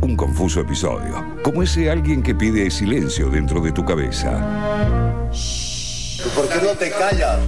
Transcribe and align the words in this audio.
un 0.00 0.16
confuso 0.16 0.60
episodio, 0.60 1.24
como 1.42 1.62
ese 1.62 1.90
alguien 1.90 2.22
que 2.22 2.34
pide 2.34 2.70
silencio 2.70 3.28
dentro 3.28 3.60
de 3.60 3.72
tu 3.72 3.84
cabeza. 3.84 4.30
¿Por 6.34 6.48
qué 6.48 6.60
no 6.62 6.72
te 6.78 6.90
callas? 6.90 7.40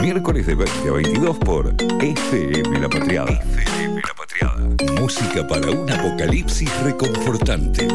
Miércoles 0.00 0.46
de 0.46 0.54
20 0.54 0.88
a 0.88 0.92
22 0.92 1.38
por 1.38 1.74
FM 2.00 2.80
La 2.80 2.88
Patriada. 2.88 3.30
FM 3.30 4.02
La 4.02 4.14
Patriada. 4.14 5.00
Música 5.00 5.46
para 5.46 5.70
un 5.70 5.90
apocalipsis 5.90 6.70
reconfortante. 6.82 7.88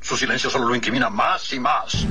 Su 0.00 0.16
silencio 0.16 0.48
solo 0.48 0.68
lo 0.68 0.74
incrimina 0.74 1.10
más 1.10 1.52
y 1.52 1.60
más. 1.60 2.06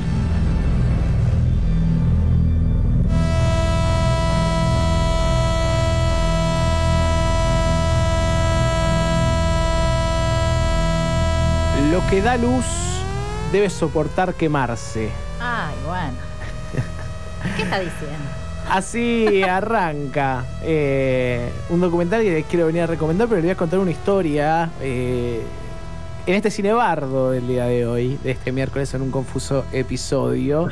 Lo 11.97 12.05
que 12.05 12.21
da 12.21 12.37
luz 12.37 12.63
debe 13.51 13.71
soportar 13.71 14.35
quemarse. 14.35 15.09
Ay, 15.39 15.73
bueno. 15.83 16.17
¿Qué 17.55 17.63
está 17.63 17.79
diciendo? 17.79 18.29
Así 18.69 19.41
arranca 19.41 20.45
eh, 20.61 21.51
un 21.71 21.81
documental 21.81 22.21
que 22.21 22.33
les 22.33 22.45
quiero 22.45 22.67
venir 22.67 22.83
a 22.83 22.85
recomendar, 22.85 23.27
pero 23.27 23.37
les 23.37 23.45
voy 23.45 23.51
a 23.51 23.57
contar 23.57 23.79
una 23.79 23.89
historia 23.89 24.69
eh, 24.79 25.41
en 26.27 26.35
este 26.35 26.51
cinebardo 26.51 27.31
del 27.31 27.47
día 27.47 27.65
de 27.65 27.87
hoy, 27.87 28.19
de 28.23 28.29
este 28.29 28.51
miércoles 28.51 28.93
en 28.93 29.01
un 29.01 29.09
confuso 29.09 29.65
episodio, 29.71 30.69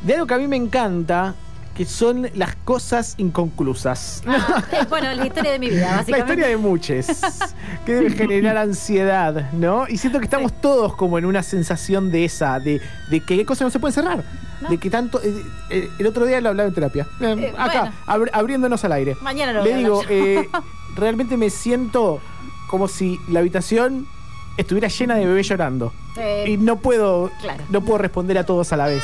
de 0.00 0.14
algo 0.14 0.26
que 0.26 0.32
a 0.32 0.38
mí 0.38 0.48
me 0.48 0.56
encanta, 0.56 1.34
que 1.76 1.84
son 1.84 2.30
las 2.34 2.56
cosas 2.56 3.14
inconclusas. 3.18 4.22
Ah, 4.26 4.64
bueno, 4.88 5.12
la 5.12 5.26
historia 5.26 5.52
de 5.52 5.58
mi 5.58 5.68
vida, 5.68 5.86
La 5.90 5.96
básicamente. 5.98 6.18
historia 6.32 6.46
de 6.48 6.56
muchos, 6.56 7.06
que 7.84 7.94
debe 7.94 8.10
generar 8.10 8.56
ansiedad, 8.56 9.52
¿no? 9.52 9.86
Y 9.88 9.98
siento 9.98 10.18
que 10.18 10.24
estamos 10.24 10.58
todos 10.60 10.94
como 10.96 11.18
en 11.18 11.26
una 11.26 11.42
sensación 11.42 12.10
de 12.10 12.24
esa, 12.24 12.58
de, 12.60 12.80
de 13.10 13.20
que 13.20 13.34
hay 13.34 13.44
cosas 13.44 13.66
no 13.66 13.70
se 13.70 13.78
pueden 13.78 13.94
cerrar. 13.94 14.24
No. 14.62 14.70
De 14.70 14.78
que 14.78 14.88
tanto. 14.88 15.20
eh, 15.22 15.34
eh, 15.68 15.90
el 15.98 16.06
otro 16.06 16.24
día 16.24 16.40
lo 16.40 16.48
hablaba 16.48 16.66
en 16.68 16.74
terapia. 16.74 17.06
Eh, 17.20 17.34
Eh, 17.38 17.54
acá, 17.58 17.80
bueno. 18.06 18.24
abri- 18.26 18.30
abriéndonos 18.32 18.82
al 18.84 18.92
aire. 18.92 19.14
Mañana 19.20 19.52
lo 19.52 19.62
Le 19.62 19.70
voy 19.70 19.72
a 19.72 19.76
digo, 19.78 20.02
eh, 20.08 20.48
realmente 20.96 21.36
me 21.36 21.50
siento 21.50 22.20
como 22.70 22.88
si 22.88 23.20
la 23.28 23.40
habitación 23.40 24.06
estuviera 24.56 24.88
llena 24.88 25.16
de 25.16 25.26
bebés 25.26 25.46
llorando. 25.46 25.92
Y 26.46 26.56
no 26.56 26.76
puedo, 26.76 27.30
claro. 27.42 27.64
no 27.68 27.82
puedo 27.82 27.98
responder 27.98 28.38
a 28.38 28.46
todos 28.46 28.72
a 28.72 28.78
la 28.78 28.86
vez. 28.86 29.02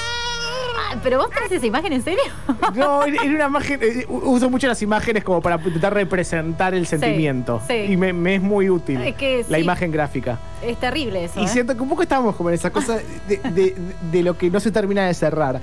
Ah, 0.92 1.00
¿Pero 1.02 1.18
vos 1.18 1.30
tenés 1.30 1.52
esa 1.52 1.66
imagen 1.66 1.92
en 1.92 2.02
serio? 2.02 2.22
No, 2.74 3.04
era 3.04 3.22
una 3.22 3.46
imagen. 3.46 3.80
eh, 3.82 4.06
uso 4.08 4.48
mucho 4.50 4.66
las 4.66 4.80
imágenes 4.82 5.24
como 5.24 5.40
para 5.40 5.56
intentar 5.56 5.92
representar 5.94 6.74
el 6.74 6.86
sentimiento. 6.86 7.60
sí. 7.68 7.74
Y 7.90 7.96
me, 7.96 8.12
me 8.12 8.36
es 8.36 8.42
muy 8.42 8.70
útil 8.70 9.00
Es 9.02 9.14
que 9.16 9.44
la 9.48 9.58
sí. 9.58 9.62
imagen 9.64 9.90
gráfica. 9.92 10.38
Es 10.64 10.78
terrible 10.78 11.24
eso. 11.24 11.40
Y 11.40 11.44
¿eh? 11.44 11.48
siento 11.48 11.74
que 11.76 11.82
un 11.82 11.88
poco 11.88 12.02
estamos 12.02 12.34
como 12.36 12.48
en 12.50 12.54
esa 12.54 12.70
cosa 12.70 12.98
de, 13.28 13.36
de- 13.38 13.74
de 14.10 14.22
lo 14.22 14.36
que 14.38 14.50
no 14.50 14.60
se 14.60 14.70
termina 14.70 15.06
de 15.06 15.14
cerrar. 15.14 15.60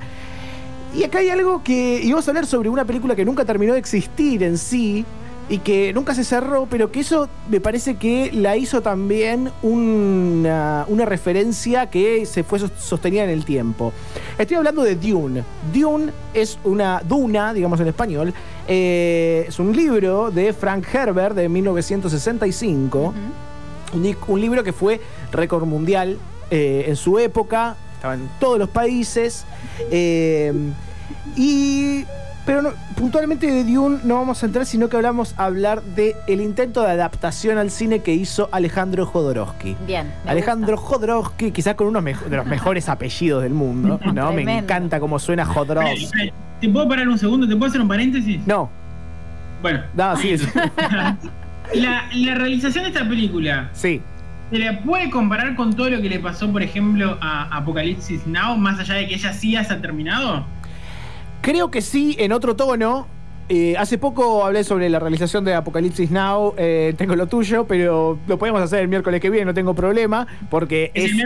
Y 0.94 1.04
acá 1.04 1.18
hay 1.18 1.30
algo 1.30 1.62
que. 1.62 2.00
Y 2.02 2.10
vamos 2.10 2.26
a 2.26 2.30
hablar 2.32 2.46
sobre 2.46 2.68
una 2.68 2.84
película 2.84 3.14
que 3.14 3.24
nunca 3.24 3.44
terminó 3.44 3.72
de 3.74 3.78
existir 3.78 4.42
en 4.42 4.58
sí. 4.58 5.04
Y 5.50 5.58
que 5.58 5.92
nunca 5.92 6.14
se 6.14 6.22
cerró, 6.22 6.68
pero 6.70 6.92
que 6.92 7.00
eso 7.00 7.28
me 7.50 7.60
parece 7.60 7.96
que 7.96 8.30
la 8.32 8.56
hizo 8.56 8.82
también 8.82 9.50
una, 9.62 10.84
una 10.88 11.04
referencia 11.04 11.90
que 11.90 12.24
se 12.24 12.44
fue 12.44 12.60
sos- 12.60 12.70
sostenida 12.78 13.24
en 13.24 13.30
el 13.30 13.44
tiempo. 13.44 13.92
Estoy 14.38 14.56
hablando 14.58 14.84
de 14.84 14.94
Dune. 14.94 15.42
Dune 15.74 16.12
es 16.34 16.56
una 16.62 17.02
duna, 17.06 17.52
digamos 17.52 17.80
en 17.80 17.88
español. 17.88 18.32
eh, 18.68 19.44
es 19.48 19.58
un 19.58 19.74
libro 19.74 20.30
de 20.30 20.52
Frank 20.52 20.84
Herbert 20.94 21.34
de 21.34 21.48
1965. 21.48 22.98
Ujú. 22.98 23.12
Un, 23.96 24.02
di- 24.04 24.16
un 24.28 24.40
libro 24.40 24.62
que 24.62 24.72
fue 24.72 25.00
récord 25.32 25.64
mundial 25.66 26.16
eh, 26.52 26.84
en 26.86 26.94
su 26.94 27.18
época, 27.18 27.74
estaba 27.96 28.14
en 28.14 28.28
todos 28.38 28.56
los 28.56 28.68
países. 28.68 29.44
eh, 29.90 30.52
y. 31.36 32.04
Pero 32.46 32.62
no- 32.62 32.70
puntualmente 32.96 33.46
de 33.50 33.64
Dune 33.64 33.98
no 34.02 34.14
vamos 34.16 34.42
a 34.42 34.46
entrar, 34.46 34.64
sino 34.66 34.88
que 34.88 34.96
hablamos 34.96 35.34
a 35.36 35.44
hablar 35.44 35.82
del 35.82 36.14
el 36.26 36.40
intento 36.40 36.82
de 36.82 36.90
adaptación 36.90 37.58
al 37.58 37.70
cine 37.70 38.00
que 38.00 38.14
hizo 38.14 38.48
Alejandro 38.50 39.04
Jodorowsky. 39.06 39.76
Bien. 39.86 40.10
me 40.24 40.30
Alejandro 40.30 40.76
gusta. 40.76 40.88
Jodorowsky, 40.96 41.50
quizás 41.52 41.74
con 41.74 41.86
uno 41.88 42.00
de 42.02 42.36
los 42.36 42.46
mejores 42.46 42.88
apellidos 42.88 43.42
del 43.42 43.52
mundo, 43.52 44.00
¿no? 44.14 44.32
Me 44.32 44.58
encanta 44.58 44.98
cómo 45.00 45.18
suena 45.18 45.44
Jodorowsky. 45.44 46.32
¿Te 46.60 46.68
puedo 46.68 46.88
parar 46.88 47.08
un 47.08 47.18
segundo? 47.18 47.46
¿Te 47.48 47.54
puedo 47.56 47.68
hacer 47.68 47.80
un 47.80 47.88
paréntesis? 47.88 48.40
No, 48.46 48.70
Bueno, 49.62 49.80
no, 49.94 50.16
sí, 50.16 50.36
sí. 50.38 50.46
la, 51.74 52.04
la 52.14 52.34
realización 52.34 52.84
de 52.84 52.90
esta 52.90 53.08
película, 53.08 53.68
sí. 53.72 54.00
¿se 54.50 54.58
la 54.58 54.80
puede 54.82 55.10
comparar 55.10 55.54
con 55.54 55.74
todo 55.74 55.88
lo 55.90 56.00
que 56.02 56.08
le 56.08 56.18
pasó, 56.18 56.50
por 56.50 56.62
ejemplo, 56.62 57.16
a 57.20 57.54
Apocalipsis 57.56 58.26
Now, 58.26 58.56
más 58.56 58.78
allá 58.80 58.94
de 58.94 59.06
que 59.06 59.14
ella 59.14 59.32
sí 59.32 59.54
haya 59.56 59.80
terminado? 59.80 60.44
Creo 61.40 61.70
que 61.70 61.80
sí, 61.80 62.16
en 62.18 62.32
otro 62.32 62.54
tono. 62.56 63.06
Eh, 63.52 63.74
hace 63.76 63.98
poco 63.98 64.44
hablé 64.44 64.62
sobre 64.62 64.88
la 64.88 65.00
realización 65.00 65.44
de 65.44 65.54
Apocalipsis 65.54 66.08
Now, 66.12 66.54
eh, 66.56 66.94
tengo 66.96 67.16
lo 67.16 67.26
tuyo, 67.26 67.64
pero 67.66 68.16
lo 68.28 68.38
podemos 68.38 68.62
hacer 68.62 68.78
el 68.78 68.86
miércoles 68.86 69.20
que 69.20 69.28
viene, 69.28 69.46
no 69.46 69.54
tengo 69.54 69.74
problema, 69.74 70.24
porque 70.48 70.92
Es, 70.94 71.10
de 71.10 71.16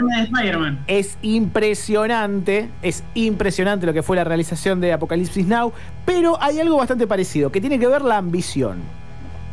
impresionante, 1.21 2.71
es 2.81 3.03
impresionante 3.13 3.85
lo 3.85 3.93
que 3.93 4.01
fue 4.01 4.15
la 4.15 4.23
realización 4.23 4.81
de 4.81 4.91
Apocalipsis 4.91 5.45
Now, 5.45 5.71
pero 6.03 6.41
hay 6.41 6.59
algo 6.59 6.77
bastante 6.77 7.05
parecido, 7.05 7.51
que 7.51 7.61
tiene 7.61 7.77
que 7.77 7.85
ver 7.85 8.01
la 8.01 8.17
ambición. 8.17 8.79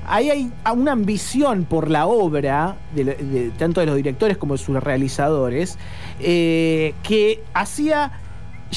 Ahí 0.07 0.31
hay 0.31 0.51
una 0.75 0.93
ambición 0.93 1.67
por 1.67 1.91
la 1.91 2.07
obra, 2.07 2.77
de, 2.95 3.05
de- 3.05 3.51
tanto 3.59 3.81
de 3.81 3.87
los 3.87 3.97
directores 3.97 4.39
como 4.39 4.55
de 4.55 4.59
sus 4.59 4.83
realizadores, 4.83 5.79
eh, 6.21 6.95
que 7.03 7.43
hacía 7.53 8.13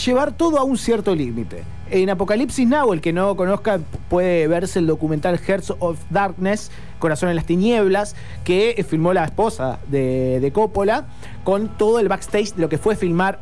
llevar 0.05 0.33
todo 0.33 0.59
a 0.59 0.65
un 0.65 0.77
cierto 0.77 1.15
límite. 1.15 1.63
En 1.91 2.09
Apocalipsis 2.09 2.67
Now, 2.67 2.93
el 2.93 3.01
que 3.01 3.13
no 3.13 3.35
conozca 3.35 3.79
puede 4.09 4.47
verse 4.47 4.79
el 4.79 4.87
documental 4.87 5.37
Hearts 5.37 5.71
of 5.79 5.99
Darkness, 6.09 6.71
Corazón 6.97 7.29
en 7.29 7.35
las 7.35 7.45
Tinieblas, 7.45 8.15
que 8.43 8.83
filmó 8.87 9.13
la 9.13 9.25
esposa 9.25 9.79
de, 9.87 10.39
de 10.39 10.51
Coppola, 10.51 11.05
con 11.43 11.77
todo 11.77 11.99
el 11.99 12.07
backstage 12.07 12.53
de 12.55 12.61
lo 12.63 12.69
que 12.69 12.79
fue 12.79 12.95
filmar 12.95 13.39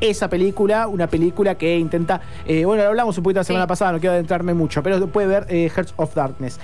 esa 0.00 0.30
película, 0.30 0.86
una 0.86 1.08
película 1.08 1.56
que 1.56 1.76
intenta, 1.78 2.20
eh, 2.46 2.64
bueno, 2.64 2.84
lo 2.84 2.90
hablamos 2.90 3.18
un 3.18 3.24
poquito 3.24 3.40
la 3.40 3.44
semana 3.44 3.64
Sí. 3.64 3.68
pasada, 3.68 3.92
no 3.92 3.98
quiero 4.00 4.14
adentrarme 4.14 4.54
mucho, 4.54 4.82
pero 4.84 5.04
puede 5.08 5.26
ver 5.26 5.46
eh, 5.50 5.68
Hearts 5.74 5.92
of 5.96 6.14
Darkness. 6.14 6.58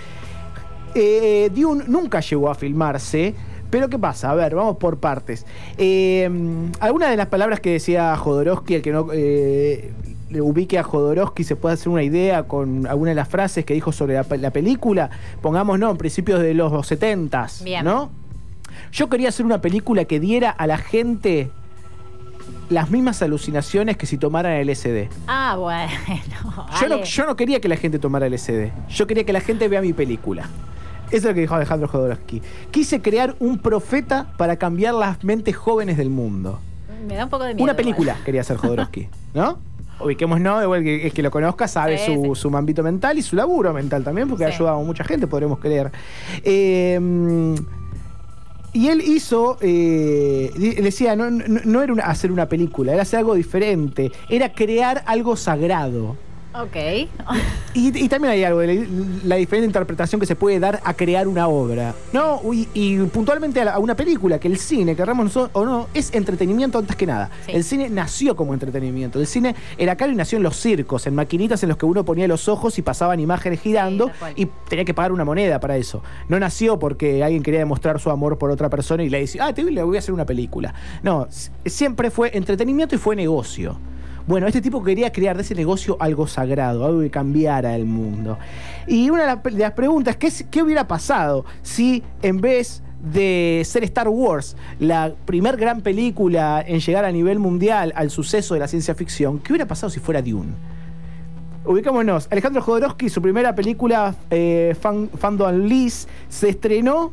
Eh, 0.95 1.51
Dune 1.55 1.85
nunca 1.89 2.21
llegó 2.21 2.49
a 2.51 2.55
filmarse. 2.55 3.35
Pero 3.69 3.89
¿qué 3.89 3.99
pasa? 3.99 4.31
A 4.31 4.35
ver, 4.37 4.55
vamos 4.55 4.77
por 4.77 4.99
partes. 5.01 5.45
Eh, 5.77 6.31
Algunas 6.79 7.11
de 7.11 7.17
las 7.17 7.27
palabras 7.27 7.59
que 7.59 7.73
decía 7.73 8.17
Jodorowsky, 8.17 8.77
el 8.77 8.83
que 8.83 8.93
no 8.93 9.09
eh, 9.13 9.93
ubique 10.41 10.79
a 10.79 10.83
Jodorowsky 10.83 11.45
se 11.45 11.57
puede 11.57 11.75
hacer 11.75 11.89
una 11.89 12.03
idea 12.03 12.45
con 12.45 12.87
algunas 12.87 13.13
de 13.13 13.17
las 13.17 13.29
frases 13.29 13.65
que 13.65 13.75
dijo 13.75 13.93
sobre 13.93 14.15
la, 14.15 14.25
pe- 14.25 14.39
la 14.39 14.51
película. 14.51 15.11
Pongamos, 15.41 15.79
¿no? 15.79 15.91
En 15.91 15.97
principios 15.97 16.41
de 16.41 16.55
los 16.55 16.87
70 16.87 17.47
Bien. 17.65 17.85
¿no? 17.85 18.11
Yo 18.93 19.09
quería 19.09 19.29
hacer 19.31 19.47
una 19.47 19.61
película 19.61 20.05
que 20.05 20.21
diera 20.21 20.51
a 20.51 20.67
la 20.67 20.79
gente 20.79 21.51
las 22.69 22.91
mismas 22.91 23.23
alucinaciones 23.23 23.97
que 23.97 24.07
si 24.07 24.19
tomaran 24.19 24.61
LSD. 24.67 25.09
Ah, 25.29 25.57
bueno. 25.59 25.91
Yo 26.81 26.89
no, 26.89 27.05
yo 27.05 27.27
no 27.27 27.37
quería 27.37 27.61
que 27.61 27.69
la 27.69 27.77
gente 27.77 27.99
tomara 27.99 28.29
LSD. 28.29 28.71
Yo 28.89 29.07
quería 29.07 29.25
que 29.25 29.33
la 29.33 29.41
gente 29.41 29.69
vea 29.69 29.81
mi 29.81 29.93
película. 29.93 30.43
Eso 31.09 31.17
es 31.19 31.25
lo 31.25 31.35
que 31.35 31.41
dijo 31.43 31.55
Alejandro 31.55 31.87
Jodorowsky. 31.87 32.43
Quise 32.73 33.01
crear 33.01 33.37
un 33.39 33.59
profeta 33.59 34.33
para 34.37 34.57
cambiar 34.57 34.95
las 34.95 35.23
mentes 35.23 35.55
jóvenes 35.57 35.97
del 35.97 36.11
mundo. 36.11 36.59
Me 37.07 37.15
da 37.15 37.25
un 37.25 37.31
poco 37.31 37.45
de 37.45 37.55
miedo. 37.55 37.63
Una 37.63 37.73
igual. 37.73 37.77
película 37.77 38.17
quería 38.25 38.41
hacer 38.41 38.57
Jodorowsky, 38.59 39.09
¿no? 39.35 39.59
Ubiquemos, 39.99 40.41
no, 40.41 40.63
igual 40.63 40.83
que, 40.83 41.07
es 41.07 41.13
que 41.15 41.23
lo 41.23 41.31
conozca, 41.31 41.67
sabe 41.69 41.97
Sí, 41.99 42.15
su, 42.15 42.35
sí. 42.35 42.41
su 42.41 42.51
mambito 42.51 42.83
mental 42.83 43.17
y 43.19 43.23
su 43.23 43.35
laburo 43.35 43.73
mental 43.73 44.05
también, 44.05 44.29
porque 44.29 44.45
ha 44.45 44.49
ayudado 44.49 44.79
a 44.81 44.85
mucha 44.85 45.05
gente, 45.05 45.27
podremos 45.27 45.59
creer. 45.59 45.91
Eh, 46.45 47.55
y 48.75 48.89
él 48.89 49.01
hizo, 49.01 49.57
eh, 49.63 50.51
decía, 50.83 51.17
no, 51.17 51.31
no- 51.31 51.61
no 51.65 51.83
era 51.83 51.93
una- 51.95 52.03
hacer 52.05 52.31
una 52.31 52.47
película, 52.47 52.93
era 52.93 53.03
hacer 53.03 53.21
algo 53.21 53.35
diferente, 53.35 54.13
era 54.29 54.53
crear 54.53 55.03
algo 55.07 55.35
sagrado. 55.35 56.17
Ok. 56.63 56.77
Y, 57.75 58.05
y 58.05 58.09
también 58.09 58.33
hay 58.33 58.45
algo 58.45 58.61
de 58.61 58.75
la, 58.75 58.87
la 59.25 59.37
diferente 59.37 59.67
interpretación 59.67 60.19
que 60.21 60.27
se 60.27 60.35
puede 60.37 60.59
dar 60.59 60.81
a 60.85 60.95
crear 60.95 61.29
una 61.29 61.49
obra. 61.49 61.95
¿no? 62.13 62.41
Y, 62.53 62.69
y 62.73 62.97
puntualmente 63.07 63.61
a, 63.61 63.65
la- 63.67 63.73
a 63.75 63.79
una 63.79 63.95
película, 63.95 64.39
que 64.39 64.49
el 64.49 64.57
cine, 64.59 64.97
querramos 64.97 65.25
nosotros 65.27 65.51
o 65.53 65.65
no, 65.67 65.89
es 65.93 66.15
entretenimiento 66.15 66.79
antes 66.79 66.97
que 66.97 67.05
nada. 67.07 67.31
Sí. 67.45 67.53
El 67.53 67.65
cine 67.65 67.91
nació 67.91 68.35
como 68.37 68.55
entretenimiento. 68.55 69.21
El 69.21 69.27
cine 69.27 69.55
era 69.77 69.97
caro 69.97 70.13
y 70.13 70.17
nació 70.17 70.39
en 70.39 70.45
los 70.45 70.57
circos, 70.57 71.07
en 71.07 71.15
maquinitas 71.15 71.63
en 71.63 71.69
los 71.69 71.77
que 71.79 71.85
uno 71.85 72.05
ponía 72.05 72.27
los 72.27 72.49
ojos 72.49 72.79
y 72.79 72.83
pasaban 72.83 73.21
imágenes 73.21 73.61
girando 73.61 74.07
Sí, 74.07 74.43
y 74.43 74.47
tenía 74.69 74.85
que 74.85 74.95
pagar 74.95 75.13
una 75.13 75.25
moneda 75.25 75.61
para 75.61 75.77
eso. 75.77 76.03
No 76.29 76.39
nació 76.41 76.79
porque 76.79 77.23
alguien 77.23 77.43
quería 77.43 77.61
demostrar 77.61 78.01
su 78.01 78.11
amor 78.11 78.39
por 78.39 78.51
otra 78.51 78.71
persona 78.71 79.03
y 79.03 79.11
le 79.11 79.21
decía, 79.21 79.47
ah, 79.47 79.53
te 79.55 79.63
voy, 79.63 79.73
le 79.75 79.83
voy 79.83 79.97
a 79.97 79.99
hacer 79.99 80.15
una 80.15 80.25
película. 80.25 80.73
No, 81.03 81.29
siempre 81.67 82.11
fue 82.11 82.31
entretenimiento 82.35 82.95
y 82.95 82.99
fue 82.99 83.15
negocio. 83.17 83.79
Bueno, 84.27 84.47
este 84.49 84.61
tipo 84.61 84.83
quería 84.83 85.13
crear 85.13 85.37
de 85.37 85.43
ese 85.43 85.55
negocio 85.55 85.97
algo 86.01 86.27
sagrado, 86.27 86.85
algo 86.85 87.01
que 87.01 87.11
cambiara 87.11 87.77
el 87.77 87.85
mundo. 87.87 88.39
Y 88.89 89.09
una 89.11 89.37
de 89.37 89.53
las, 89.59 89.73
preguntas, 89.73 90.17
¿qué, 90.17 90.27
es- 90.27 90.45
¿qué 90.51 90.63
hubiera 90.63 90.89
pasado 90.89 91.45
si 91.63 92.03
en 92.23 92.41
vez 92.41 92.83
de 93.13 93.63
ser 93.65 93.85
Star 93.85 94.09
Wars, 94.09 94.57
la 94.81 95.15
primer 95.27 95.57
gran 95.57 95.81
película 95.81 96.65
en 96.67 96.81
llegar 96.81 97.05
a 97.05 97.13
nivel 97.13 97.39
mundial 97.39 97.93
al 97.95 98.11
suceso 98.11 98.55
de 98.55 98.61
la 98.61 98.67
ciencia 98.69 98.97
ficción, 98.97 99.39
¿qué 99.39 99.53
hubiera 99.53 99.67
pasado 99.67 99.91
si 99.91 100.01
fuera 100.01 100.21
Dune? 100.23 100.55
Ubicámonos. 101.65 102.27
Alejandro 102.31 102.63
Jodorowsky, 102.63 103.09
su 103.09 103.21
primera 103.23 103.55
película, 103.55 104.15
eh, 104.31 104.75
Fan, 104.81 105.09
Fando 105.19 105.47
and 105.47 105.67
Liz, 105.67 106.07
se 106.29 106.49
estrenó 106.49 107.13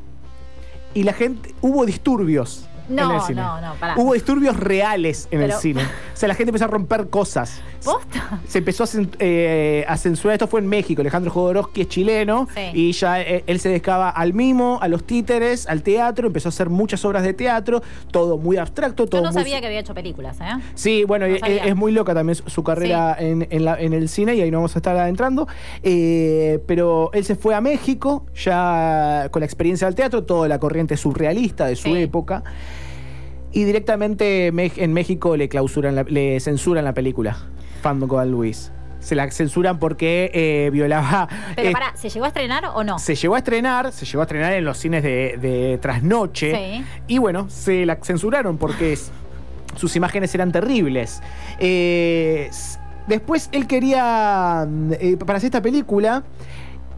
y 0.96 1.04
la 1.04 1.14
gente. 1.14 1.54
Hubo 1.62 1.86
disturbios. 1.86 2.68
En 3.02 3.08
No, 3.10 3.16
el 3.16 3.22
cine. 3.22 3.42
no, 3.42 3.60
no, 3.62 3.74
pará. 3.76 3.96
Hubo 3.98 4.14
disturbios 4.14 4.58
reales 4.60 5.28
en 5.32 5.42
el 5.42 5.52
cine. 5.54 5.82
O 5.84 6.16
sea, 6.16 6.28
la 6.28 6.36
gente 6.36 6.50
empezó 6.52 6.66
a 6.66 6.68
romper 6.68 7.10
cosas. 7.10 7.62
¿Posta? 7.84 8.40
Se 8.48 8.60
empezó 8.60 8.84
a, 8.84 8.88
cen- 8.88 9.10
eh, 9.20 9.84
a 9.88 9.98
censurar. 9.98 10.36
Esto 10.36 10.48
fue 10.48 10.62
en 10.62 10.68
México. 10.68 11.02
Alejandro 11.02 11.32
Jodorowsky 11.32 11.82
es 11.82 11.88
chileno. 11.90 12.48
Sí. 12.56 12.62
Y 12.74 12.92
ya 12.94 13.20
eh, 13.22 13.44
él 13.46 13.60
se 13.60 13.70
dedicaba 13.70 14.10
al 14.10 14.34
mimo, 14.34 14.80
a 14.82 14.88
los 14.88 15.04
títeres, 15.06 15.68
al 15.68 15.84
teatro. 15.84 16.28
Empezó 16.28 16.48
a 16.48 16.52
hacer 16.52 16.70
muchas 16.70 17.04
obras 17.04 17.24
de 17.24 17.34
teatro. 17.34 17.82
Todo 18.12 18.38
muy 18.38 18.56
abstracto. 18.58 19.06
Todo 19.08 19.20
Yo 19.22 19.28
no 19.28 19.34
muy 19.34 19.42
sabía 19.42 19.60
que 19.60 19.68
había 19.68 19.80
hecho 19.80 19.94
películas, 19.94 20.38
¿eh? 20.40 20.46
Sí, 20.76 21.04
bueno, 21.04 21.28
No 21.28 21.36
e- 21.36 21.40
sabía. 21.40 21.66
es, 21.66 21.76
muy 21.76 21.92
loca 21.92 22.14
también 22.14 22.36
su, 22.36 22.50
su 22.50 22.64
carrera 22.64 23.18
en, 23.20 23.48
en 23.50 23.66
la- 23.66 23.80
en 23.80 23.92
el 23.94 24.08
cine 24.08 24.36
y 24.36 24.42
ahí 24.42 24.50
no 24.52 24.60
vamos 24.60 24.76
a 24.76 24.80
estar 24.80 24.96
adentrando. 24.96 25.48
Eh, 25.82 26.64
pero 26.68 27.10
él 27.14 27.26
se 27.26 27.36
fue 27.36 27.54
a 27.54 27.60
México 27.62 28.26
ya 28.36 29.28
con 29.32 29.42
la 29.42 29.46
experiencia 29.46 29.88
del 29.88 29.96
teatro, 29.96 30.24
toda 30.24 30.48
la 30.48 30.58
corriente 30.60 30.96
surrealista 30.96 31.66
de 31.66 31.76
su 31.76 31.90
Sí. 31.90 31.98
época. 31.98 32.44
Y 33.54 33.64
directamente 33.66 34.52
me- 34.52 34.72
en 34.76 34.92
México 34.94 35.38
le 35.38 35.48
clausuran, 35.48 35.96
la- 35.96 36.04
le 36.04 36.40
censuran 36.40 36.84
la 36.84 36.94
película, 36.94 37.38
Fando 37.82 38.08
con 38.08 38.30
Luis. 38.32 38.72
Se 39.00 39.16
la 39.16 39.30
censuran 39.30 39.78
porque 39.80 40.32
eh, 40.34 40.70
violaba. 40.72 41.28
Pero 41.56 41.70
eh, 41.70 41.72
pará, 41.74 41.92
¿se 41.96 42.10
llegó 42.10 42.24
a 42.26 42.30
estrenar 42.30 42.66
o 42.74 42.84
no? 42.84 42.98
se 43.00 43.16
llegó 43.16 43.36
a 43.36 43.40
estrenar, 43.40 43.92
se 43.92 44.06
llegó 44.06 44.22
a 44.22 44.24
estrenar 44.24 44.54
en 44.54 44.64
los 44.64 44.78
cines 44.78 45.04
de, 45.04 45.38
de 45.42 45.78
trasnoche. 45.82 46.56
Sí. 46.56 46.86
Y 47.08 47.18
bueno, 47.18 47.50
se 47.50 47.86
la 47.86 47.98
censuraron 48.02 48.58
porque 48.58 48.98
sus 49.76 49.96
imágenes 49.98 50.34
eran 50.34 50.52
terribles. 50.54 51.22
Eh, 51.60 52.50
después 53.08 53.50
él 53.52 53.68
quería, 53.68 54.66
mm, 54.70 54.94
eh, 54.94 55.18
para 55.18 55.38
hacer 55.38 55.48
esta 55.48 55.62
película, 55.62 56.24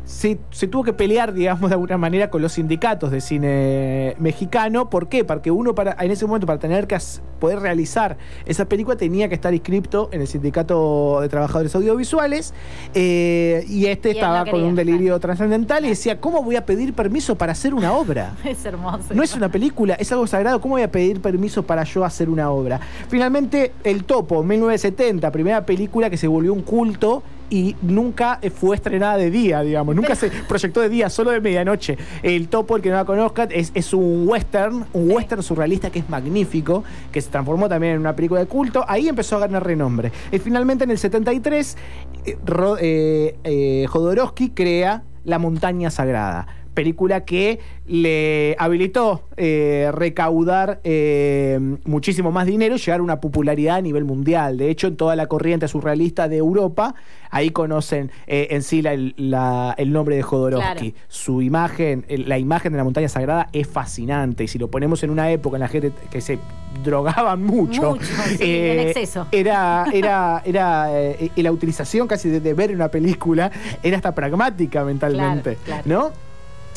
se, 0.05 0.37
se 0.51 0.67
tuvo 0.67 0.83
que 0.83 0.93
pelear, 0.93 1.33
digamos, 1.33 1.69
de 1.69 1.73
alguna 1.73 1.97
manera 1.97 2.29
con 2.29 2.41
los 2.41 2.53
sindicatos 2.53 3.11
de 3.11 3.21
cine 3.21 4.15
mexicano. 4.19 4.89
¿Por 4.89 5.09
qué? 5.09 5.23
Porque 5.25 5.51
uno 5.51 5.75
para, 5.75 5.95
en 5.99 6.11
ese 6.11 6.25
momento, 6.25 6.45
para 6.47 6.59
tener 6.59 6.87
que 6.87 6.97
poder 7.39 7.59
realizar 7.59 8.17
esa 8.45 8.65
película, 8.65 8.95
tenía 8.95 9.27
que 9.27 9.35
estar 9.35 9.53
inscripto 9.53 10.09
en 10.11 10.21
el 10.21 10.27
sindicato 10.27 11.19
de 11.21 11.29
trabajadores 11.29 11.75
audiovisuales. 11.75 12.53
eh, 12.93 13.65
y 13.67 13.87
este 13.87 14.09
Y 14.09 14.11
estaba 14.13 14.45
no 14.45 14.51
con 14.51 14.63
un 14.63 14.75
delirio 14.75 15.19
trascendental 15.19 15.85
y 15.85 15.89
decía, 15.89 16.21
¿cómo 16.21 16.43
voy 16.43 16.55
a 16.55 16.65
pedir 16.65 16.93
permiso 16.93 17.35
para 17.35 17.51
hacer 17.53 17.73
una 17.73 17.93
obra? 17.93 18.33
Es 18.45 18.63
hermoso. 18.63 19.13
No 19.13 19.23
es 19.23 19.35
una 19.35 19.49
película, 19.49 19.95
es 19.95 20.11
algo 20.11 20.27
sagrado. 20.27 20.61
¿Cómo 20.61 20.75
voy 20.75 20.83
a 20.83 20.91
pedir 20.91 21.21
permiso 21.21 21.63
para 21.63 21.83
yo 21.83 22.05
hacer 22.05 22.29
una 22.29 22.51
obra? 22.51 22.79
Finalmente, 23.09 23.73
El 23.83 24.03
Topo, 24.03 24.43
1970, 24.43 25.31
primera 25.31 25.65
película 25.65 26.09
que 26.09 26.17
se 26.17 26.27
volvió 26.27 26.53
un 26.53 26.61
culto 26.61 27.23
y 27.49 27.75
nunca 27.81 28.39
fue 28.53 28.75
estrenada 28.75 29.17
de 29.17 29.29
día, 29.31 29.61
digamos. 29.61 29.95
Nunca 29.95 30.15
se 30.15 30.29
proyectó 30.29 30.81
de 30.81 30.89
día, 30.89 31.09
solo 31.09 31.31
de 31.31 31.41
medianoche. 31.41 31.97
El 32.23 32.47
Topo, 32.47 32.75
el 32.75 32.81
que 32.81 32.89
no 32.89 32.95
la 32.95 33.05
conozca, 33.05 33.43
es, 33.43 33.71
es 33.75 33.93
un 33.93 34.27
western, 34.27 34.85
un 34.93 35.11
western 35.11 35.43
surrealista 35.43 35.89
que 35.89 35.99
es 35.99 36.09
magnífico, 36.09 36.83
que 37.11 37.21
se 37.21 37.29
transformó 37.29 37.69
también 37.69 37.93
en 37.93 37.99
una 37.99 38.15
película 38.15 38.39
de 38.39 38.47
culto. 38.47 38.83
Ahí 38.87 39.07
empezó 39.07 39.37
a 39.37 39.39
ganar 39.39 39.65
renombre. 39.65 40.11
Y 40.31 40.39
finalmente, 40.39 40.83
en 40.83 40.91
el 40.91 40.97
73, 40.97 41.77
eh, 42.25 42.37
Ro- 42.45 42.77
eh, 42.79 43.37
eh, 43.43 43.85
Jodorowsky 43.89 44.49
crea 44.49 45.03
La 45.23 45.39
Montaña 45.39 45.89
Sagrada 45.91 46.47
película 46.75 47.25
que 47.25 47.59
le 47.87 48.55
habilitó 48.59 49.23
eh, 49.37 49.89
recaudar 49.93 50.79
eh, 50.83 51.59
muchísimo 51.85 52.31
más 52.31 52.45
dinero 52.45 52.75
y 52.75 52.77
llegar 52.77 52.99
a 52.99 53.03
una 53.03 53.19
popularidad 53.19 53.77
a 53.77 53.81
nivel 53.81 54.05
mundial. 54.05 54.57
De 54.57 54.69
hecho, 54.69 54.87
en 54.87 54.97
toda 54.97 55.15
la 55.15 55.25
corriente 55.27 55.67
surrealista 55.67 56.27
de 56.29 56.37
Europa, 56.37 56.93
ahí 57.31 57.49
conocen 57.49 58.11
eh, 58.27 58.47
en 58.51 58.61
sí 58.63 58.81
la- 58.81 58.95
la- 59.17 59.73
el 59.77 59.91
nombre 59.91 60.15
de 60.15 60.21
Jodorowsky. 60.21 60.91
Claro. 60.91 61.05
Su 61.07 61.41
imagen, 61.41 62.05
la 62.09 62.37
imagen 62.37 62.71
de 62.73 62.77
la 62.77 62.83
montaña 62.83 63.09
sagrada 63.09 63.49
es 63.53 63.67
fascinante. 63.67 64.43
Y 64.43 64.47
si 64.47 64.59
lo 64.59 64.69
ponemos 64.69 65.03
en 65.03 65.09
una 65.09 65.31
época 65.31 65.57
en 65.57 65.61
la 65.61 65.67
gente 65.67 65.91
que 66.11 66.21
se 66.21 66.37
drogaban 66.83 67.41
mucho, 67.43 67.91
Mucho, 67.91 68.03
sí, 68.37 68.37
en 68.43 68.79
exceso. 68.89 69.27
era, 69.31 69.85
era, 69.93 70.41
era 70.45 70.89
y 71.35 71.41
la 71.41 71.51
utilización 71.51 72.07
casi 72.07 72.29
de, 72.29 72.39
de 72.41 72.53
ver 72.53 72.71
una 72.71 72.89
película 72.89 73.49
era 73.81 73.95
hasta 73.97 74.13
pragmática 74.13 74.83
mentalmente, 74.83 75.57
Claro, 75.63 75.83
claro. 75.83 76.11
¿no? 76.11 76.24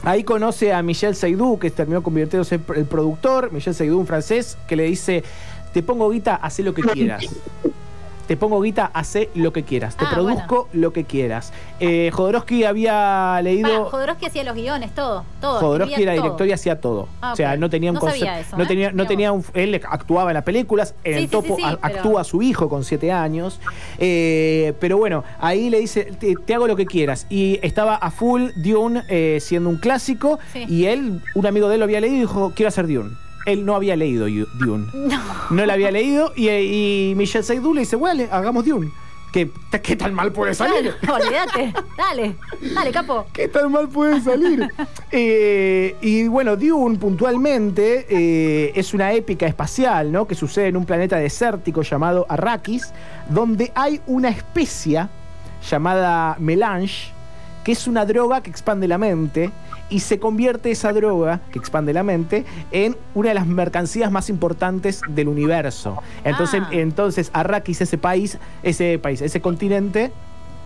Ahí 0.05 0.25
conoce 0.25 0.73
a 0.73 0.83
Michel 0.83 1.15
Seydoux, 1.15 1.59
que 1.59 1.71
terminó 1.71 2.03
convirtiéndose 2.03 2.55
en 2.55 2.65
el 2.77 2.85
productor. 2.85 3.53
Michel 3.53 3.75
Seydoux, 3.75 3.99
un 3.99 4.07
francés, 4.07 4.57
que 4.67 4.77
le 4.77 4.85
dice: 4.85 5.25
Te 5.73 5.83
pongo 5.83 6.11
guita, 6.11 6.37
haz 6.37 6.59
lo 6.61 6.73
que 6.73 6.83
quieras. 6.83 7.25
Te 8.29 8.37
pongo 8.37 8.61
guita, 8.61 8.91
hacé 8.93 9.31
lo 9.35 9.55
que 9.55 9.63
quieras. 9.65 9.97
Te 9.97 10.05
Ah, 10.05 10.11
produzco 10.13 10.69
lo 10.75 10.93
que 10.93 11.05
quieras. 11.05 11.51
Eh, 11.81 12.11
Jodorowsky 12.13 12.63
había 12.65 13.41
leído. 13.43 13.87
Jodorowsky 13.87 14.27
hacía 14.27 14.45
los 14.45 14.55
guiones, 14.55 14.95
todo. 14.95 15.25
todo 15.41 15.59
Jodorowsky 15.61 16.03
era 16.03 16.13
todo. 16.15 16.23
director 16.25 16.47
y 16.47 16.53
hacía 16.53 16.79
todo. 16.81 17.09
Ah, 17.23 17.33
o 17.33 17.37
sea, 17.37 17.57
no 17.57 17.71
tenía 17.71 17.91
un 17.91 17.95
No 17.95 18.01
concepto. 18.01 18.27
eso, 18.35 18.57
no 18.59 18.65
¿eh? 18.65 18.67
tenía, 18.67 18.93
no 18.93 19.07
tenía 19.07 19.33
un. 19.33 19.43
Él 19.55 19.81
actuaba 19.91 20.31
en 20.31 20.35
las 20.35 20.45
películas. 20.45 20.95
En 21.05 21.15
Sí, 21.15 21.25
el 21.25 21.31
topo 21.31 21.57
sí, 21.57 21.63
sí, 21.63 21.69
a- 21.69 21.79
pero- 21.79 21.97
actúa 21.97 22.23
su 22.25 22.43
hijo 22.43 22.69
con 22.69 22.85
siete 22.85 23.11
años. 23.11 23.61
Eh, 23.99 24.75
pero 24.79 24.99
bueno, 24.99 25.25
ahí 25.41 25.71
le 25.71 25.81
dice: 25.81 26.05
te, 26.21 26.35
te 26.37 26.55
hago 26.55 26.67
lo 26.67 26.77
que 26.77 26.85
quieras. 26.85 27.27
Y 27.31 27.59
estaba 27.63 27.95
a 27.97 28.11
full 28.11 28.49
Dune 28.57 29.05
eh, 29.09 29.39
siendo 29.41 29.71
un 29.71 29.79
clásico. 29.79 30.39
Y 30.55 30.85
él, 30.85 31.23
un 31.35 31.47
amigo 31.47 31.69
de 31.69 31.77
él 31.77 31.81
lo 31.81 31.85
había 31.85 32.01
leído 32.03 32.17
y 32.17 32.21
dijo: 32.21 32.53
Quiero 32.55 32.69
hacer 32.69 32.87
Dune. 32.87 33.11
Él 33.49 33.65
no 33.65 33.75
había 33.75 33.97
leído 33.97 34.27
Dune. 34.55 34.87
No. 34.93 35.21
No 35.51 35.67
la 35.67 35.73
había 35.73 35.91
leído. 35.91 36.33
Y, 36.37 36.49
y 36.49 37.15
Michel 37.17 37.45
Seydoux 37.45 37.75
le 37.75 37.81
dice: 37.81 37.97
Bueno, 37.97 38.25
hagamos 38.31 38.65
Dune. 38.65 38.91
¿Qué, 39.33 39.51
¿Qué 39.83 39.97
tan 39.97 40.15
mal 40.15 40.33
puede 40.33 40.55
salir? 40.55 40.95
Claro, 41.01 41.25
olvídate. 41.25 41.73
Dale, 41.97 42.35
dale, 42.75 42.91
capo. 42.91 43.27
¿Qué 43.33 43.49
tan 43.49 43.71
mal 43.71 43.89
puede 43.89 44.21
salir? 44.21 44.69
Eh, 45.11 45.97
y 46.03 46.29
bueno, 46.29 46.55
Dune 46.55 46.99
puntualmente 46.99 48.07
eh, 48.11 48.73
es 48.75 48.93
una 48.93 49.15
épica 49.15 49.47
espacial, 49.47 50.13
¿no? 50.13 50.27
Que 50.27 50.35
sucede 50.35 50.67
en 50.67 50.77
un 50.77 50.85
planeta 50.85 51.17
desértico 51.17 51.81
llamado 51.81 52.27
Arrakis, 52.29 52.93
donde 53.31 53.73
hay 53.75 54.03
una 54.07 54.29
especia 54.29 55.09
llamada 55.71 56.37
melange, 56.39 57.11
que 57.65 57.73
es 57.73 57.87
una 57.87 58.05
droga 58.05 58.43
que 58.43 58.51
expande 58.51 58.87
la 58.87 58.99
mente 58.99 59.51
y 59.91 60.01
se 60.01 60.19
convierte 60.19 60.71
esa 60.71 60.93
droga 60.93 61.41
que 61.53 61.59
expande 61.59 61.93
la 61.93 62.03
mente 62.03 62.45
en 62.73 62.97
una 63.15 63.29
de 63.31 63.35
las 63.35 63.47
mercancías 63.47 64.11
más 64.11 64.29
importantes 64.31 65.01
del 65.09 65.29
universo. 65.29 65.99
Entonces, 66.25 66.63
Ah. 66.65 66.69
entonces 66.73 67.31
Arrakis, 67.33 67.81
ese 67.81 67.99
país, 67.99 68.39
ese 68.63 68.99
país, 68.99 69.21
ese 69.23 69.41
continente, 69.41 70.13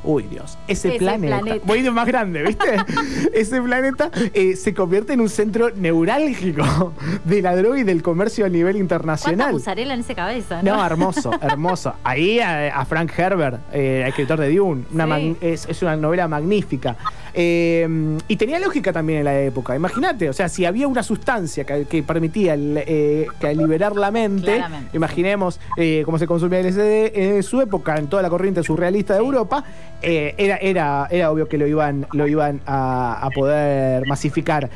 uy 0.04 0.25
Dios, 0.25 0.58
ese, 0.66 0.88
Ese 0.88 0.99
planeta, 0.99 1.38
planeta. 1.38 1.64
voy 1.64 1.82
de 1.82 1.90
más 1.92 2.06
grande, 2.08 2.42
¿viste? 2.42 2.64
ese 3.32 3.62
planeta 3.62 4.11
eh, 4.35 4.56
se 4.56 4.75
convierte 4.75 5.12
en 5.12 5.20
un 5.20 5.28
centro 5.28 5.70
neurálgico 5.70 6.92
de 7.25 7.40
la 7.42 7.54
droga 7.54 7.78
y 7.78 7.85
del 7.85 8.02
comercio 8.02 8.44
a 8.44 8.49
nivel 8.49 8.73
¿Cuánta 8.75 8.80
internacional. 8.82 9.54
en 9.78 10.00
esa 10.00 10.14
cabeza? 10.14 10.62
No, 10.62 10.76
No, 10.78 10.85
hermoso, 10.85 11.30
hermoso. 11.40 11.94
Ahí 12.02 12.40
a, 12.40 12.76
a 12.76 12.85
Frank 12.85 13.12
Herbert, 13.16 13.61
eh, 13.73 14.00
el 14.02 14.08
escritor 14.08 14.40
de 14.40 14.54
Dune, 14.54 14.82
una 14.92 15.06
Sí. 15.16 15.37
es 15.40 15.82
una 15.82 15.94
novela 15.96 16.26
magnífica. 16.26 16.96
Eh, 17.34 18.18
y 18.28 18.36
tenía 18.36 18.58
lógica 18.58 18.92
también 18.92 19.20
en 19.20 19.24
la 19.24 19.40
época. 19.40 19.74
Imagínate, 19.74 20.28
o 20.28 20.32
sea, 20.32 20.48
si 20.48 20.64
había 20.64 20.86
una 20.88 21.02
sustancia 21.02 21.64
que, 21.64 21.86
que 21.86 22.02
permitía 22.02 22.54
el, 22.54 22.82
eh, 22.86 23.26
que 23.40 23.54
liberar 23.54 23.96
la 23.96 24.10
mente, 24.10 24.56
Claramente, 24.56 24.96
imaginemos 24.96 25.60
eh, 25.76 26.02
cómo 26.04 26.18
se 26.18 26.26
consumía 26.26 26.60
el 26.60 26.66
LSD 26.66 27.16
en 27.16 27.42
su 27.42 27.60
época, 27.60 27.96
en 27.96 28.08
toda 28.08 28.22
la 28.22 28.30
corriente 28.30 28.62
surrealista 28.62 29.14
de 29.14 29.20
Europa, 29.20 29.64
eh, 30.02 30.34
era, 30.36 30.56
era, 30.56 31.08
era 31.10 31.30
obvio 31.30 31.48
que 31.48 31.58
lo 31.58 31.66
iban, 31.66 32.06
lo 32.12 32.26
iban 32.26 32.60
a, 32.66 33.24
a 33.24 33.30
poder 33.30 34.06
masificar. 34.06 34.68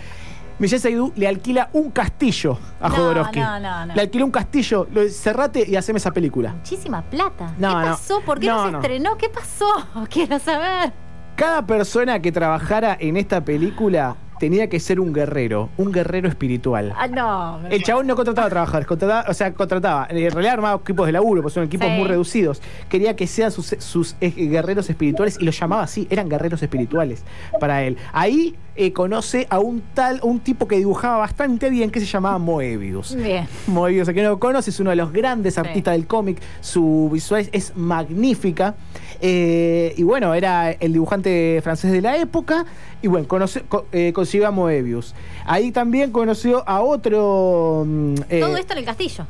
Michel 0.59 0.81
Seydoux 0.81 1.13
le 1.17 1.29
alquila 1.29 1.69
un 1.75 1.91
castillo 1.91 2.59
a 2.81 2.89
No, 2.89 2.95
Jodorowsky. 2.95 3.41
no, 3.41 3.61
no, 3.61 3.87
no. 3.87 3.95
Le 3.95 4.01
alquiló 4.01 4.25
un 4.25 4.31
castillo, 4.31 4.87
lo, 4.91 5.07
cerrate 5.11 5.65
y 5.69 5.77
haceme 5.77 5.99
esa 5.99 6.13
película. 6.13 6.55
Muchísima 6.55 7.03
plata. 7.03 7.53
No, 7.59 7.69
¿Qué 7.79 7.87
pasó? 7.89 8.21
¿Por 8.23 8.41
qué 8.41 8.47
no, 8.47 8.71
se 8.71 8.77
estrenó? 8.77 9.19
¿Qué 9.19 9.29
pasó? 9.29 9.67
Quiero 10.11 10.39
saber. 10.39 10.93
Cada 11.37 11.67
persona 11.67 12.21
que 12.23 12.33
trabajara 12.33 12.97
en 12.99 13.17
esta 13.19 13.45
película 13.45 14.17
tenía 14.39 14.69
que 14.69 14.81
ser 14.81 15.01
un 15.01 15.13
guerrero, 15.15 15.71
un 15.79 15.93
guerrero 15.93 16.29
espiritual. 16.29 16.93
Ah, 16.97 17.09
no. 17.09 17.61
El 17.71 17.83
chabón 17.83 18.07
no 18.07 18.15
contrataba 18.17 18.49
trabajadores, 18.51 18.87
contrataba, 18.87 19.25
o 19.31 19.35
sea, 19.35 19.53
contrataba. 19.55 20.07
En 20.11 20.31
realidad 20.31 20.55
armaba 20.55 20.81
equipos 20.81 21.07
de 21.07 21.13
laburo, 21.13 21.41
porque 21.43 21.55
son 21.55 21.65
equipos 21.65 21.89
Sí. 21.89 21.95
muy 21.95 22.07
reducidos. 22.09 22.61
Quería 22.91 23.17
que 23.17 23.27
sean 23.27 23.51
sus, 23.51 23.75
sus, 23.79 24.15
eh, 24.21 24.31
guerreros 24.31 24.89
espirituales 24.91 25.39
y 25.41 25.45
los 25.45 25.59
llamaba 25.59 25.83
así, 25.85 26.07
eran 26.11 26.29
guerreros 26.29 26.63
espirituales 26.63 27.23
para 27.61 27.83
él. 27.85 27.97
Ahí 28.13 28.57
eh, 28.79 28.93
conoce 28.93 29.47
a 29.49 29.59
un 29.59 29.83
tal, 29.95 30.21
un 30.23 30.41
tipo 30.41 30.69
que 30.69 30.77
dibujaba 30.77 31.17
bastante 31.17 31.71
bien 31.71 31.91
que 31.91 31.99
se 32.01 32.05
llamaba 32.05 32.37
Moebius. 32.37 33.15
Bien. 33.17 33.49
Moebius, 33.67 34.07
el 34.09 34.15
que 34.15 34.23
no 34.23 34.29
lo 34.31 34.39
conoce, 34.39 34.69
es 34.69 34.79
uno 34.81 34.91
de 34.91 34.97
los 34.97 35.13
grandes 35.13 35.57
artistas 35.57 35.95
del 35.95 36.07
cómic. 36.07 36.43
Su 36.61 37.09
visual 37.11 37.49
es 37.53 37.75
magnífica. 37.75 38.75
Eh, 39.21 39.95
y 39.97 40.03
bueno, 40.03 40.35
era 40.35 40.71
el 40.73 40.93
dibujante 40.93 41.61
francés 41.63 41.93
de 41.93 42.01
la 42.01 42.17
época. 42.17 42.65
Y 43.03 43.09
bueno, 43.09 43.27
conoce- 43.29 43.63
co- 43.69 43.87
eh, 43.93 44.13
a 44.47 44.51
Moebius. 44.51 45.15
Ahí 45.47 45.71
también 45.73 46.11
conoció 46.13 46.63
a 46.69 46.81
otro. 46.83 47.85
mm, 47.87 48.15
eh, 48.31 48.41
Todo 48.41 48.57
esto 48.57 48.73
en 48.73 48.79
el 48.81 48.85
castillo. 48.85 49.27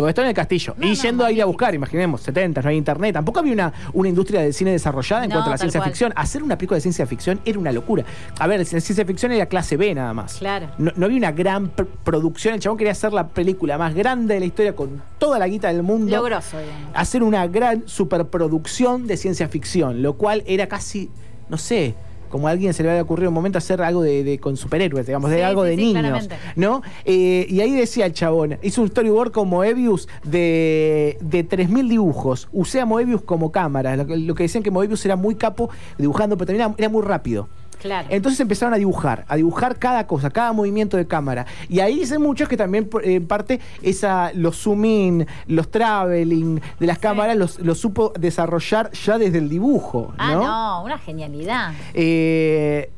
Todo 0.00 0.08
esto 0.08 0.22
en 0.22 0.28
el 0.28 0.34
castillo. 0.34 0.74
No, 0.78 0.86
y 0.86 0.90
no, 0.90 0.94
yendo 1.02 1.24
a 1.26 1.30
ir 1.32 1.42
a 1.42 1.44
buscar, 1.44 1.74
imaginemos, 1.74 2.22
70, 2.22 2.62
no 2.62 2.68
hay 2.70 2.76
internet. 2.76 3.12
Tampoco 3.12 3.40
había 3.40 3.52
una, 3.52 3.72
una 3.92 4.08
industria 4.08 4.40
del 4.40 4.54
cine 4.54 4.70
desarrollada 4.72 5.24
en 5.24 5.28
No, 5.28 5.34
cuanto 5.36 5.50
a 5.50 5.52
la 5.52 5.58
ciencia 5.58 5.80
cual. 5.80 5.90
ficción. 5.90 6.12
Hacer 6.16 6.42
una 6.42 6.56
película 6.56 6.76
de 6.76 6.80
ciencia 6.80 7.06
ficción 7.06 7.40
era 7.44 7.58
una 7.58 7.70
locura. 7.72 8.04
A 8.38 8.46
ver, 8.46 8.58
la 8.60 8.64
ciencia 8.64 9.04
ficción 9.04 9.32
era 9.32 9.44
clase 9.46 9.76
B 9.76 9.94
nada 9.94 10.14
más. 10.14 10.34
Claro. 10.38 10.68
No, 10.78 10.90
no 10.96 11.04
había 11.06 11.18
una 11.18 11.32
gran 11.32 11.70
pr- 11.76 11.86
producción. 12.02 12.54
El 12.54 12.60
chabón 12.60 12.78
quería 12.78 12.92
hacer 12.92 13.12
la 13.12 13.28
película 13.28 13.76
más 13.76 13.94
grande 13.94 14.34
de 14.34 14.40
la 14.40 14.46
historia 14.46 14.74
con 14.74 15.02
toda 15.18 15.38
la 15.38 15.46
guita 15.46 15.68
del 15.68 15.82
mundo. 15.82 16.16
Logroso, 16.16 16.58
digamos. 16.58 16.90
Hacer 16.94 17.22
una 17.22 17.46
gran 17.46 17.82
superproducción 17.86 19.06
de 19.06 19.16
ciencia 19.16 19.48
ficción, 19.48 20.02
lo 20.02 20.14
cual 20.14 20.42
era 20.46 20.66
casi, 20.66 21.10
no 21.48 21.58
sé, 21.58 21.94
como 22.30 22.48
a 22.48 22.52
alguien 22.52 22.72
se 22.72 22.82
le 22.82 22.88
había 22.90 23.02
ocurrido 23.02 23.28
un 23.28 23.34
momento 23.34 23.58
hacer 23.58 23.82
algo 23.82 24.02
de, 24.02 24.24
de- 24.24 24.38
con 24.38 24.56
superhéroes, 24.56 25.06
digamos, 25.06 25.30
de 25.30 25.36
Sí, 25.36 25.42
algo 25.42 25.64
sí, 25.64 25.68
de 25.70 25.76
sí, 25.76 25.82
niños. 25.82 26.00
claramente. 26.00 26.36
¿No? 26.56 26.82
Eh, 27.04 27.46
y 27.50 27.60
ahí 27.60 27.72
decía 27.72 28.06
el 28.06 28.14
chabón, 28.14 28.56
hizo 28.62 28.80
un 28.80 28.88
storyboard 28.88 29.32
con 29.32 29.48
Moebius 29.48 30.08
de, 30.24 31.18
de 31.20 31.46
3.000 31.48 31.88
dibujos. 31.88 32.48
Usé 32.52 32.80
a 32.80 32.86
Moebius 32.86 33.22
como 33.22 33.52
cámara. 33.52 33.96
Lo, 33.96 34.06
que- 34.06 34.16
lo 34.16 34.34
que 34.34 34.44
decían 34.44 34.62
que 34.62 34.70
Moebius 34.70 35.04
era 35.04 35.16
muy 35.16 35.34
capo 35.34 35.68
dibujando, 35.98 36.36
pero 36.36 36.46
también 36.46 36.66
era, 36.68 36.74
era 36.78 36.88
muy 36.88 37.02
rápido. 37.02 37.48
Claro. 37.80 38.08
Entonces 38.10 38.38
empezaron 38.40 38.74
a 38.74 38.76
dibujar, 38.76 39.24
a 39.26 39.36
dibujar 39.36 39.78
cada 39.78 40.06
cosa, 40.06 40.28
cada 40.28 40.52
movimiento 40.52 40.98
de 40.98 41.06
cámara. 41.06 41.46
Y 41.66 41.80
ahí 41.80 42.00
dicen 42.00 42.20
muchos 42.20 42.46
que 42.46 42.58
también, 42.58 42.90
en 43.02 43.26
parte, 43.26 43.58
esa, 43.80 44.32
los 44.34 44.58
zoom 44.62 44.84
in, 44.84 45.26
los 45.46 45.70
traveling 45.70 46.60
de 46.78 46.86
las 46.86 46.98
cámaras 46.98 47.38
los, 47.38 47.58
los 47.60 47.78
supo 47.78 48.12
desarrollar 48.20 48.90
ya 48.92 49.16
desde 49.16 49.38
el 49.38 49.48
dibujo. 49.48 50.12
ah, 50.18 50.32
¿no? 50.34 50.44
no, 50.46 50.84
una 50.84 50.98
genialidad. 50.98 51.72
Eh, 51.94 52.19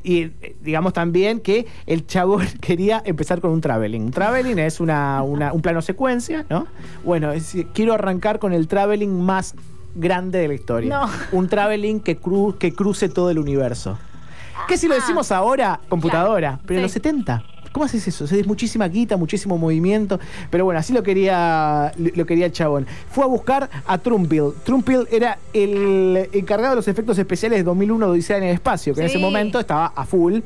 y 0.03 0.23
eh, 0.23 0.57
digamos 0.61 0.93
también 0.93 1.41
que 1.41 1.67
el 1.87 2.07
chabón 2.07 2.47
quería 2.61 3.03
empezar 3.05 3.41
con 3.41 3.51
un 3.51 3.61
traveling. 3.61 4.03
Un 4.03 4.11
traveling 4.11 4.59
es 4.59 4.81
una, 4.81 5.23
una- 5.23 5.53
un 5.53 5.63
plano 5.63 5.83
secuencia, 5.83 6.45
¿no? 6.51 6.67
Bueno, 7.05 7.33
es 7.33 7.55
quiero 7.75 7.95
arrancar 7.95 8.39
con 8.39 8.53
el 8.53 8.69
traveling 8.69 9.11
más 9.23 9.55
grande 9.95 10.39
de 10.39 10.49
la 10.49 10.55
historia. 10.55 10.89
No. 11.01 11.11
Un 11.33 11.49
traveling 11.49 12.01
que, 12.01 12.21
cru- 12.21 12.57
que 12.59 12.73
cruce 12.73 13.09
todo 13.09 13.31
el 13.31 13.39
universo. 13.39 13.99
Que 14.69 14.77
si 14.77 14.87
lo 14.87 14.95
Ah. 14.95 14.99
decimos 14.99 15.33
ahora, 15.33 15.81
computadora, 15.89 16.49
Claro, 16.51 16.63
pero 16.67 16.79
en 16.79 16.83
los 16.83 16.93
70. 16.93 17.43
¿Cómo 17.73 17.87
haces 17.87 18.07
eso? 18.07 18.25
O 18.25 18.27
sea, 18.27 18.39
es 18.39 18.47
muchísima 18.47 18.87
guita, 18.89 19.17
muchísimo 19.17 19.57
movimiento. 19.59 20.21
Pero 20.51 20.65
bueno, 20.65 20.79
así 20.81 20.93
lo 20.93 21.03
quería, 21.03 21.93
lo 21.97 22.27
quería 22.27 22.47
el 22.47 22.53
chabón. 22.53 22.87
Fue 23.11 23.25
a 23.25 23.27
buscar 23.27 23.69
a 23.87 23.99
Trumpil. 23.99 24.53
Trumpil 24.65 25.09
era 25.11 25.39
el 25.53 26.29
encargado 26.33 26.71
de 26.71 26.77
los 26.77 26.89
efectos 26.89 27.19
especiales 27.19 27.59
de 27.59 27.65
2001 27.65 28.07
Odisea 28.09 28.37
en 28.37 28.45
el 28.45 28.55
Espacio, 28.55 28.95
que 28.95 29.01
en 29.01 29.07
ese 29.07 29.19
momento 29.19 29.59
estaba 29.59 29.87
a 29.87 30.05
full. 30.05 30.41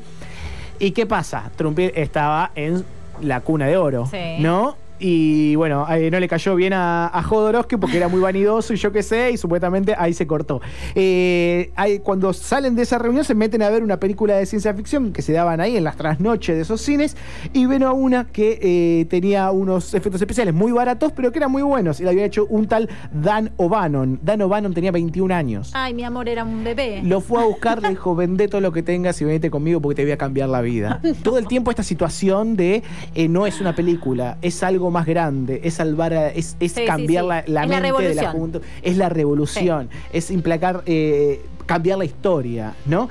¿Y 0.79 0.91
qué 0.91 1.05
pasa? 1.05 1.51
Trumpil 1.55 1.91
estaba 1.95 2.51
en 2.55 2.83
la 3.21 3.41
cuna 3.41 3.65
de 3.65 3.77
oro, 3.77 4.05
Sí. 4.09 4.17
¿no? 4.39 4.77
Y 4.99 5.55
bueno, 5.55 5.85
eh, 5.89 6.09
no 6.11 6.19
le 6.19 6.27
cayó 6.27 6.55
bien 6.55 6.73
a, 6.73 7.07
a 7.07 7.23
Jodorowsky 7.23 7.77
porque 7.77 7.97
era 7.97 8.07
muy 8.07 8.19
vanidoso 8.19 8.73
y 8.73 8.77
yo 8.77 8.91
qué 8.91 9.03
sé, 9.03 9.31
y 9.31 9.37
supuestamente 9.37 9.95
ahí 9.97 10.13
se 10.13 10.27
cortó. 10.27 10.61
Eh, 10.95 11.71
ahí, 11.75 11.99
cuando 11.99 12.33
salen 12.33 12.75
de 12.75 12.83
esa 12.83 12.97
reunión 12.97 13.23
se 13.23 13.35
meten 13.35 13.61
a 13.61 13.69
ver 13.69 13.83
una 13.83 13.99
película 13.99 14.35
de 14.35 14.45
ciencia 14.45 14.73
ficción 14.73 15.13
que 15.13 15.21
se 15.21 15.33
daban 15.33 15.61
ahí 15.61 15.77
en 15.77 15.83
las 15.83 15.97
trasnoches 15.97 16.55
de 16.55 16.61
esos 16.61 16.81
cines 16.81 17.15
y 17.53 17.65
ven 17.65 17.83
a 17.83 17.91
una 17.91 18.25
que 18.25 18.59
eh, 18.61 19.05
tenía 19.05 19.51
unos 19.51 19.93
efectos 19.93 20.21
especiales 20.21 20.53
muy 20.53 20.71
baratos, 20.71 21.11
pero 21.11 21.31
que 21.31 21.39
eran 21.39 21.51
muy 21.51 21.61
buenos. 21.61 21.99
Y 21.99 22.03
la 22.03 22.11
había 22.11 22.25
hecho 22.25 22.45
un 22.49 22.67
tal 22.67 22.89
Dan 23.11 23.51
O'Bannon. 23.57 24.19
Dan 24.23 24.41
O'Bannon 24.41 24.73
tenía 24.73 24.91
21 24.91 25.33
años. 25.33 25.71
Ay, 25.73 25.93
mi 25.93 26.03
amor, 26.03 26.29
era 26.29 26.43
un 26.43 26.63
bebé. 26.63 27.01
Lo 27.03 27.21
fue 27.21 27.41
a 27.41 27.45
buscar, 27.45 27.81
le 27.81 27.89
dijo, 27.89 28.15
vende 28.15 28.47
todo 28.47 28.61
lo 28.61 28.71
que 28.71 28.83
tengas 28.83 29.21
y 29.21 29.25
venite 29.25 29.49
conmigo 29.49 29.81
porque 29.81 29.95
te 29.95 30.03
voy 30.03 30.11
a 30.11 30.17
cambiar 30.17 30.49
la 30.49 30.61
vida. 30.61 31.01
Todo 31.23 31.37
el 31.37 31.47
tiempo 31.47 31.71
esta 31.71 31.83
situación 31.83 32.55
de 32.55 32.83
eh, 33.15 33.27
no 33.27 33.47
es 33.47 33.59
una 33.59 33.75
película, 33.75 34.37
es 34.41 34.63
algo 34.63 34.86
más 34.91 35.05
grande, 35.05 35.61
es 35.63 35.75
salvar, 35.75 36.13
a- 36.13 36.29
es, 36.29 36.55
es 36.59 36.71
Sí, 36.73 36.81
sí, 36.81 36.85
cambiar 36.85 37.23
sí. 37.23 37.29
la, 37.29 37.35
la 37.35 37.63
Es 37.63 37.69
la 37.69 37.81
mente 37.81 38.07
de 38.09 38.15
la 38.15 38.31
juventud, 38.31 38.61
es 38.81 38.97
la 38.97 39.09
revolución, 39.09 39.89
es 40.13 40.31
implacar, 40.31 40.83
eh, 40.85 41.41
cambiar 41.65 41.97
la 41.97 42.05
historia, 42.05 42.73
¿no? 42.85 43.09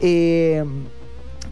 Eh, 0.00 0.64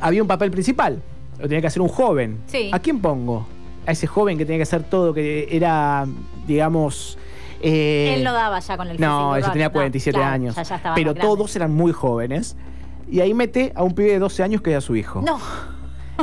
había 0.01 0.23
un 0.23 0.29
papel 0.29 0.51
principal, 0.51 1.01
lo 1.39 1.43
tenía 1.49 1.61
que 1.61 1.67
hacer 1.67 1.83
un 1.83 1.89
joven. 1.89 2.39
¿A 2.73 2.79
quién 2.79 3.01
pongo? 3.01 3.47
A 3.87 3.93
ese 3.93 4.07
joven 4.07 4.37
que 4.39 4.45
tenía 4.45 4.59
que 4.59 4.63
hacer 4.65 4.83
todo, 4.85 5.13
que 5.15 5.49
era, 5.51 6.07
digamos... 6.47 7.19
eh, 7.63 8.15
Él 8.17 8.25
no 8.25 8.33
daba 8.33 8.61
ya 8.61 8.77
con 8.77 8.89
el 8.89 9.01
no, 9.01 9.35
ella 9.37 9.51
tenía 9.51 9.67
no, 9.69 9.73
47 9.73 10.17
claro, 10.19 10.33
años. 10.35 10.55
ya- 10.57 10.63
ya 10.63 10.77
estaba 10.77 10.95
pero 10.95 11.15
todos 11.15 11.55
eran 11.57 11.73
muy 11.75 11.93
jóvenes. 11.93 12.57
Y 13.11 13.21
ahí 13.21 13.33
mete 13.33 13.73
a 13.75 13.83
un 13.83 13.95
pibe 13.95 14.11
de 14.13 14.19
12 14.19 14.43
años 14.43 14.61
que 14.61 14.71
era 14.71 14.81
su 14.83 14.95
hijo. 14.95 15.23
No. 15.23 15.39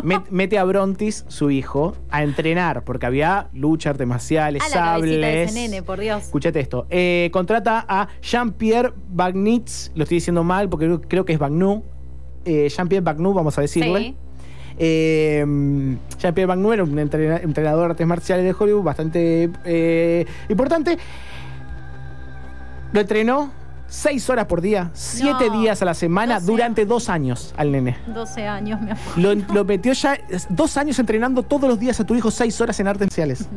Met- 0.03 0.29
mete 0.29 0.57
a 0.57 0.63
Brontis, 0.65 1.25
su 1.27 1.49
hijo, 1.51 1.95
a 2.11 2.23
entrenar, 2.23 2.83
porque 2.83 3.05
había 3.05 3.47
lucha, 3.53 3.91
artes 3.91 4.05
marciales, 4.07 4.61
A 4.63 4.69
la 4.69 4.75
cabecita 4.75 5.15
de 5.17 5.21
sables. 5.23 5.51
ese 5.51 5.59
nene, 5.69 5.83
por 5.83 5.99
Dios. 5.99 6.23
Escuchate 6.23 6.59
esto. 6.59 6.85
Eh, 6.89 7.29
contrata 7.31 7.85
a 7.87 8.07
Jean-Pierre 8.21 8.93
Bagnitz, 9.09 9.91
lo 9.95 10.03
estoy 10.03 10.17
diciendo 10.17 10.43
mal 10.43 10.67
porque 10.69 10.99
creo, 11.07 11.25
que 11.25 11.33
es 11.33 11.39
Bagnou. 11.39 11.83
Eh, 12.45 12.67
Jean-Pierre 12.69 13.03
Bagnou, 13.03 13.33
vamos 13.33 13.57
a 13.57 13.61
decirle. 13.61 13.99
Sí. 13.99 14.15
Eh, 14.77 15.45
Jean-Pierre 16.19 16.47
Bagnou 16.47 16.73
era 16.73 16.83
un 16.83 16.99
entrena- 16.99 17.37
entrenador 17.41 17.85
de 17.87 17.91
artes 17.91 18.07
marciales 18.07 18.43
de 18.45 18.55
Hollywood 18.57 18.83
bastante 18.83 19.49
eh, 19.63 20.25
importante. 20.49 20.97
Lo 22.91 22.99
entrenó 23.01 23.51
seis 23.87 24.29
horas 24.29 24.45
por 24.45 24.61
día, 24.61 24.89
siete 24.93 25.47
No, 25.49 25.59
días 25.59 25.81
a 25.81 25.85
la 25.85 25.93
semana, 25.93 26.35
12 26.35 26.45
durante 26.45 26.85
dos 26.85 27.09
años 27.09 27.53
al 27.57 27.71
nene. 27.71 27.97
12 28.07 28.47
años, 28.47 28.81
mi 28.81 28.91
amor. 28.91 29.17
Lo, 29.17 29.35
lo 29.53 29.63
metió 29.65 29.93
ya 29.93 30.17
dos 30.49 30.77
años 30.77 30.97
entrenando 30.99 31.43
todos 31.43 31.69
los 31.69 31.79
días 31.79 31.99
a 31.99 32.05
tu 32.05 32.15
hijo 32.15 32.31
seis 32.31 32.59
horas 32.61 32.79
en 32.79 32.87
artes 32.87 33.07
marciales. 33.07 33.47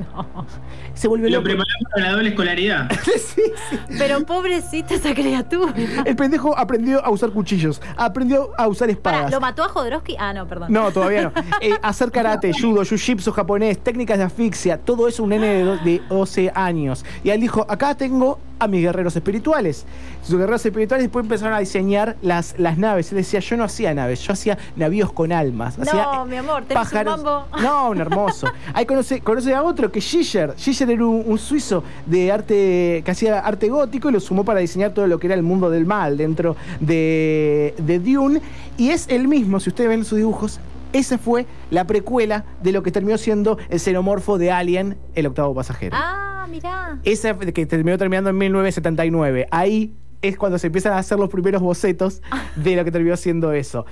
Se 0.94 1.08
vuelve 1.08 1.30
Lo 1.30 1.36
loco. 1.38 1.44
preparamos 1.44 1.82
para 1.94 2.06
la 2.06 2.12
doble 2.12 2.28
escolaridad. 2.30 2.88
Sí, 3.08 3.42
sí. 3.70 3.78
Pero 3.98 4.24
pobrecita 4.24 4.94
esa 4.94 5.14
criatura. 5.14 5.72
El 6.04 6.16
pendejo 6.16 6.56
aprendió 6.56 7.04
a 7.04 7.10
usar 7.10 7.30
cuchillos, 7.30 7.80
aprendió 7.96 8.50
a 8.58 8.66
usar 8.68 8.90
espadas. 8.90 9.30
¿Lo 9.30 9.40
mató 9.40 9.64
a 9.64 9.68
Jodorowsky? 9.68 10.16
Ah, 10.18 10.32
no, 10.32 10.46
perdón. 10.46 10.72
No, 10.72 10.90
todavía 10.90 11.24
no. 11.24 11.32
Eh, 11.60 11.74
hacer 11.82 12.10
karate, 12.10 12.52
judo, 12.52 12.82
jiu-jitsu 12.82 13.32
japonés, 13.32 13.78
técnicas 13.78 14.18
de 14.18 14.24
asfixia, 14.24 14.78
todo 14.78 15.08
eso 15.08 15.22
un 15.22 15.30
nene 15.30 15.64
de, 15.64 15.76
de 15.78 16.02
12 16.08 16.52
años. 16.54 17.04
Y 17.24 17.30
él 17.30 17.40
dijo, 17.40 17.66
acá 17.68 17.94
tengo 17.94 18.38
a 18.58 18.66
mis 18.66 18.82
guerreros 18.82 19.14
espirituales. 19.16 19.84
Sus 20.28 20.38
guerreros 20.38 20.66
espirituales 20.66 21.04
después 21.04 21.24
empezaron 21.24 21.54
a 21.54 21.58
diseñar 21.58 22.16
las, 22.20 22.54
las 22.58 22.76
naves. 22.76 23.10
Él 23.12 23.16
decía, 23.16 23.40
yo 23.40 23.56
no 23.56 23.64
hacía 23.64 23.94
naves, 23.94 24.20
yo 24.20 24.34
hacía 24.34 24.58
navíos 24.76 25.10
con 25.10 25.32
almas. 25.32 25.78
No, 25.78 25.84
hacía, 25.84 26.02
eh, 26.02 26.28
mi 26.28 26.36
amor, 26.36 26.64
tenés 26.66 26.92
un 26.92 27.04
mambo. 27.04 27.46
No, 27.62 27.88
un 27.88 27.98
hermoso. 27.98 28.46
Ahí 28.74 28.84
conoce, 28.84 29.22
conoce 29.22 29.54
a 29.54 29.62
otro 29.62 29.90
que 29.90 30.00
es 30.00 30.04
Schiller. 30.04 30.52
Schiller 30.58 30.90
era 30.90 31.06
un, 31.06 31.22
un 31.24 31.38
suizo 31.38 31.82
de 32.04 32.30
arte 32.30 33.00
que 33.06 33.10
hacía 33.10 33.38
arte 33.38 33.70
gótico 33.70 34.10
y 34.10 34.12
lo 34.12 34.20
sumó 34.20 34.44
para 34.44 34.60
diseñar 34.60 34.92
todo 34.92 35.06
lo 35.06 35.18
que 35.18 35.28
era 35.28 35.34
el 35.34 35.42
mundo 35.42 35.70
del 35.70 35.86
mal 35.86 36.18
dentro 36.18 36.56
de, 36.78 37.74
de 37.78 37.98
Dune. 37.98 38.42
Y 38.76 38.90
es 38.90 39.08
el 39.08 39.28
mismo, 39.28 39.60
si 39.60 39.70
ustedes 39.70 39.88
ven 39.88 40.04
sus 40.04 40.18
dibujos, 40.18 40.60
esa 40.92 41.16
fue 41.16 41.46
la 41.70 41.86
precuela 41.86 42.44
de 42.62 42.72
lo 42.72 42.82
que 42.82 42.90
terminó 42.90 43.16
siendo 43.16 43.56
el 43.70 43.80
xenomorfo 43.80 44.36
de 44.36 44.50
Alien, 44.50 44.98
el 45.14 45.26
octavo 45.26 45.54
pasajero. 45.54 45.96
Ah, 45.98 46.46
mirá. 46.50 46.98
Esa 47.04 47.34
que 47.34 47.64
terminó 47.64 47.96
terminando 47.96 48.28
en 48.28 48.36
1979. 48.36 49.48
Ahí 49.50 49.94
es 50.22 50.36
cuando 50.36 50.58
se 50.58 50.66
empiezan 50.68 50.92
a 50.94 50.98
hacer 50.98 51.18
los 51.18 51.28
primeros 51.30 51.62
bocetos 51.62 52.22
de 52.56 52.76
lo 52.76 52.84
que 52.84 52.90
terminó 52.92 53.16
siendo 53.16 53.52
eso. 53.52 53.86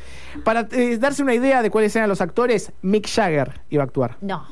Para 0.44 0.66
eh, 0.72 0.98
darse 0.98 1.22
una 1.22 1.34
idea 1.34 1.62
de 1.62 1.70
cuáles 1.70 1.94
eran 1.96 2.08
los 2.08 2.20
actores, 2.20 2.72
Mick 2.82 3.08
Jagger 3.08 3.60
iba 3.70 3.82
a 3.82 3.86
actuar. 3.86 4.16
No. 4.20 4.44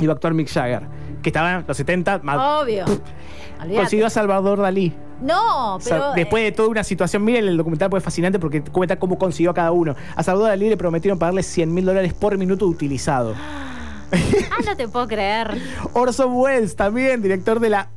Iba 0.00 0.12
a 0.12 0.16
actuar 0.16 0.34
Mick 0.34 0.48
Jagger, 0.48 0.82
que 1.22 1.28
estaba 1.28 1.52
en 1.52 1.64
los 1.68 1.76
70. 1.76 2.18
más- 2.24 2.62
Obvio. 2.62 2.84
Consiguió 3.76 4.06
a 4.06 4.10
Salvador 4.10 4.58
Dalí. 4.58 4.92
No, 5.22 5.76
O 5.76 5.80
sea, 5.80 5.98
pero. 5.98 6.12
después 6.14 6.42
de 6.42 6.50
toda 6.52 6.68
una 6.68 6.82
situación, 6.82 7.24
miren 7.24 7.46
el 7.46 7.56
documental, 7.56 7.88
pues 7.88 8.00
es 8.00 8.04
fascinante 8.04 8.40
porque 8.40 8.60
cuenta 8.62 8.98
cómo 8.98 9.16
consiguió 9.16 9.52
a 9.52 9.54
cada 9.54 9.70
uno. 9.70 9.94
A 10.16 10.22
Salvador 10.24 10.48
Dalí 10.48 10.68
le 10.68 10.76
prometieron 10.76 11.18
pagarle 11.18 11.44
100 11.44 11.72
mil 11.72 11.84
dólares 11.84 12.12
por 12.12 12.36
minuto 12.36 12.66
utilizado. 12.66 13.34
Ah, 14.12 14.60
no 14.64 14.76
te 14.76 14.86
puedo 14.86 15.08
creer. 15.08 15.60
Orson 15.92 16.32
Welles 16.34 16.76
también, 16.76 17.20
director 17.20 17.58
de 17.58 17.70
la 17.70 17.88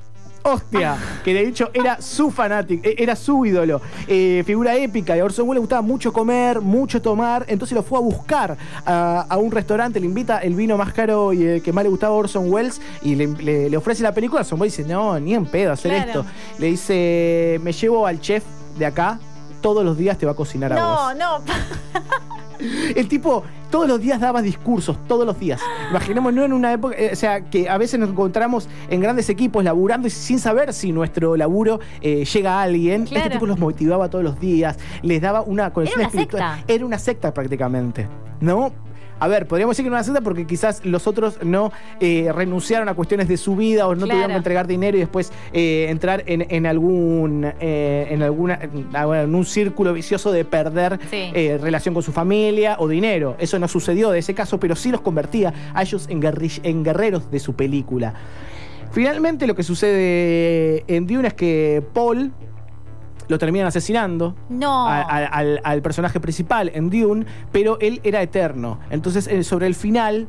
Hostia, 0.48 0.96
que 1.24 1.34
de 1.34 1.48
hecho 1.48 1.70
era 1.74 2.02
su 2.02 2.32
fanático, 2.32 2.88
eh, 2.88 2.96
era 2.98 3.16
su 3.16 3.46
ídolo. 3.46 3.82
Eh, 4.08 4.44
figura 4.46 4.76
épica. 4.76 5.16
Y 5.16 5.20
a 5.20 5.26
Orson 5.26 5.46
Welles 5.48 5.56
le 5.56 5.60
gustaba 5.62 5.82
mucho 5.82 6.14
comer, 6.14 6.62
mucho 6.62 7.02
tomar. 7.02 7.46
Entonces 7.48 7.76
lo 7.76 7.84
fue 7.84 7.98
a 7.98 8.02
buscar 8.02 8.58
a, 8.86 9.26
a 9.30 9.38
un 9.38 9.52
restaurante, 9.52 10.00
le 10.00 10.06
invita 10.06 10.40
el 10.40 10.54
vino 10.56 10.78
más 10.78 10.94
caro 10.94 11.34
y 11.34 11.44
el 11.44 11.62
que 11.62 11.74
más 11.74 11.84
le 11.84 11.90
gustaba 11.90 12.14
a 12.16 12.18
Orson 12.18 12.52
Welles 12.52 12.82
y 13.02 13.16
le, 13.16 13.28
le- 13.28 13.70
le 13.70 13.78
ofrece 13.78 14.04
la 14.04 14.14
película. 14.14 14.42
Orson 14.42 14.60
Welles 14.60 14.78
dice: 14.78 14.88
No, 14.90 15.20
ni 15.20 15.34
en 15.34 15.46
pedo 15.46 15.72
hacer 15.74 15.92
Claro. 15.92 16.22
esto. 16.22 16.26
Le 16.60 16.68
dice: 16.68 17.60
Me 17.64 17.72
llevo 17.74 18.08
al 18.08 18.20
chef 18.22 18.44
de 18.78 18.86
acá. 18.86 19.20
Todos 19.62 19.84
los 19.84 19.98
días 19.98 20.18
te 20.18 20.26
va 20.26 20.34
a 20.34 20.36
cocinar 20.36 20.72
a 20.72 20.86
vos. 20.86 21.16
No, 21.18 21.40
no. 21.40 21.44
El 22.96 23.08
tipo 23.08 23.44
todos 23.70 23.88
los 23.88 24.00
días 24.00 24.20
daba 24.20 24.42
discursos, 24.42 24.98
todos 25.08 25.26
los 25.26 25.40
días. 25.40 25.62
Imaginémonos 25.90 26.46
en 26.46 26.54
una 26.54 26.74
época, 26.74 26.96
eh, 26.98 27.10
o 27.12 27.16
sea, 27.16 27.42
que 27.42 27.70
a 27.70 27.78
veces 27.78 28.00
nos 28.00 28.10
encontramos 28.10 28.68
en 28.90 29.02
grandes 29.02 29.30
equipos 29.30 29.64
laburando 29.64 30.08
y 30.08 30.12
sin 30.12 30.40
saber 30.40 30.74
si 30.74 30.92
nuestro 30.92 31.36
laburo 31.36 31.80
eh, 32.02 32.26
llega 32.26 32.60
a 32.60 32.64
alguien. 32.64 33.06
Claro. 33.06 33.26
Este 33.26 33.36
tipo 33.36 33.46
los 33.46 33.60
motivaba 33.60 34.10
todos 34.10 34.24
los 34.24 34.40
días, 34.40 34.78
les 35.02 35.22
daba 35.22 35.42
una 35.42 35.72
conexión 35.74 36.00
una 36.00 36.08
espiritual. 36.08 36.56
secta. 36.58 36.74
Era 36.74 36.86
una 36.86 36.98
secta 37.00 37.34
prácticamente, 37.34 38.08
¿no? 38.40 38.72
A 39.20 39.28
ver, 39.28 39.48
podríamos 39.48 39.74
decir 39.76 39.84
que 39.84 39.88
era 39.88 39.96
una 39.98 40.04
secta 40.04 40.22
porque 40.22 40.46
quizás 40.46 40.86
los 40.86 41.08
otros 41.08 41.40
no 41.44 41.72
eh, 42.00 42.32
renunciaron 42.34 42.88
a 42.90 42.94
cuestiones 42.94 43.28
de 43.28 43.38
su 43.38 43.56
vida 43.56 43.88
o 43.88 43.96
no 43.96 44.02
Claro. 44.06 44.12
tuvieron 44.12 44.32
que 44.32 44.38
entregar 44.38 44.68
dinero 44.68 44.98
y 44.98 45.00
después 45.00 45.32
eh, 45.54 45.88
entrar 45.90 46.24
en, 46.28 46.46
en 46.50 46.66
algún 46.68 47.52
eh, 47.60 48.08
en 48.12 48.22
alguna 48.22 48.60
en, 48.62 49.36
un 49.36 49.46
círculo 49.46 49.94
vicioso 49.94 50.32
de 50.32 50.46
perder 50.46 51.00
Sí. 51.10 51.32
relación 51.58 51.94
con 51.94 52.04
su 52.04 52.12
familia 52.12 52.76
o 52.80 52.88
dinero. 52.88 53.36
Eso 53.40 53.58
no 53.60 53.68
sucedió 53.68 54.12
de 54.12 54.20
ese 54.20 54.34
caso, 54.34 54.60
pero 54.60 54.76
sí 54.76 54.92
los 54.92 55.02
convertía 55.02 55.54
a 55.74 55.82
ellos 55.82 56.08
en, 56.10 56.22
en 56.64 56.84
guerreros 56.84 57.32
de 57.32 57.40
su 57.40 57.56
película. 57.56 58.14
Finalmente 58.92 59.48
lo 59.48 59.56
que 59.56 59.64
sucede 59.64 60.84
en 60.88 61.08
Dune 61.08 61.28
es 61.30 61.34
que 61.34 61.84
Paul 61.94 62.32
lo 63.28 63.38
terminan 63.38 63.68
asesinando 63.68 64.36
No. 64.50 64.88
a- 64.88 65.02
a- 65.02 65.26
al, 65.26 65.60
al 65.64 65.82
personaje 65.82 66.20
principal 66.20 66.72
en 66.74 66.90
Dune, 66.90 67.26
pero 67.52 67.78
él 67.82 68.00
era 68.04 68.22
eterno. 68.22 68.80
Entonces, 68.90 69.28
eh, 69.28 69.44
sobre 69.44 69.68
el 69.68 69.76
final, 69.76 70.28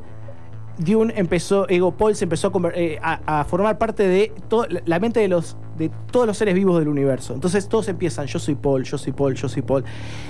Dune 0.79 1.13
empezó, 1.17 1.69
Ego 1.69 1.91
Paul 1.97 2.15
se 2.15 2.25
empezó 2.25 2.49
a, 2.49 2.71
eh, 2.75 2.99
a- 3.03 3.45
formar 3.45 3.79
parte 3.79 4.07
de 4.07 4.33
to- 4.49 4.67
la 4.85 5.01
mente 5.01 5.19
de 5.21 5.27
los 5.29 5.57
de 5.77 5.93
todos 6.11 6.27
los 6.27 6.37
seres 6.37 6.55
vivos 6.57 6.77
del 6.81 6.89
universo. 6.89 7.35
Entonces 7.35 7.69
todos 7.69 7.87
empiezan, 7.89 8.27
yo 8.27 8.41
soy 8.41 8.57
Paul, 8.57 8.83
yo 8.83 8.99
soy 8.99 9.13
Paul, 9.13 9.35
yo 9.37 9.49
soy 9.49 9.63
Paul. 9.63 9.85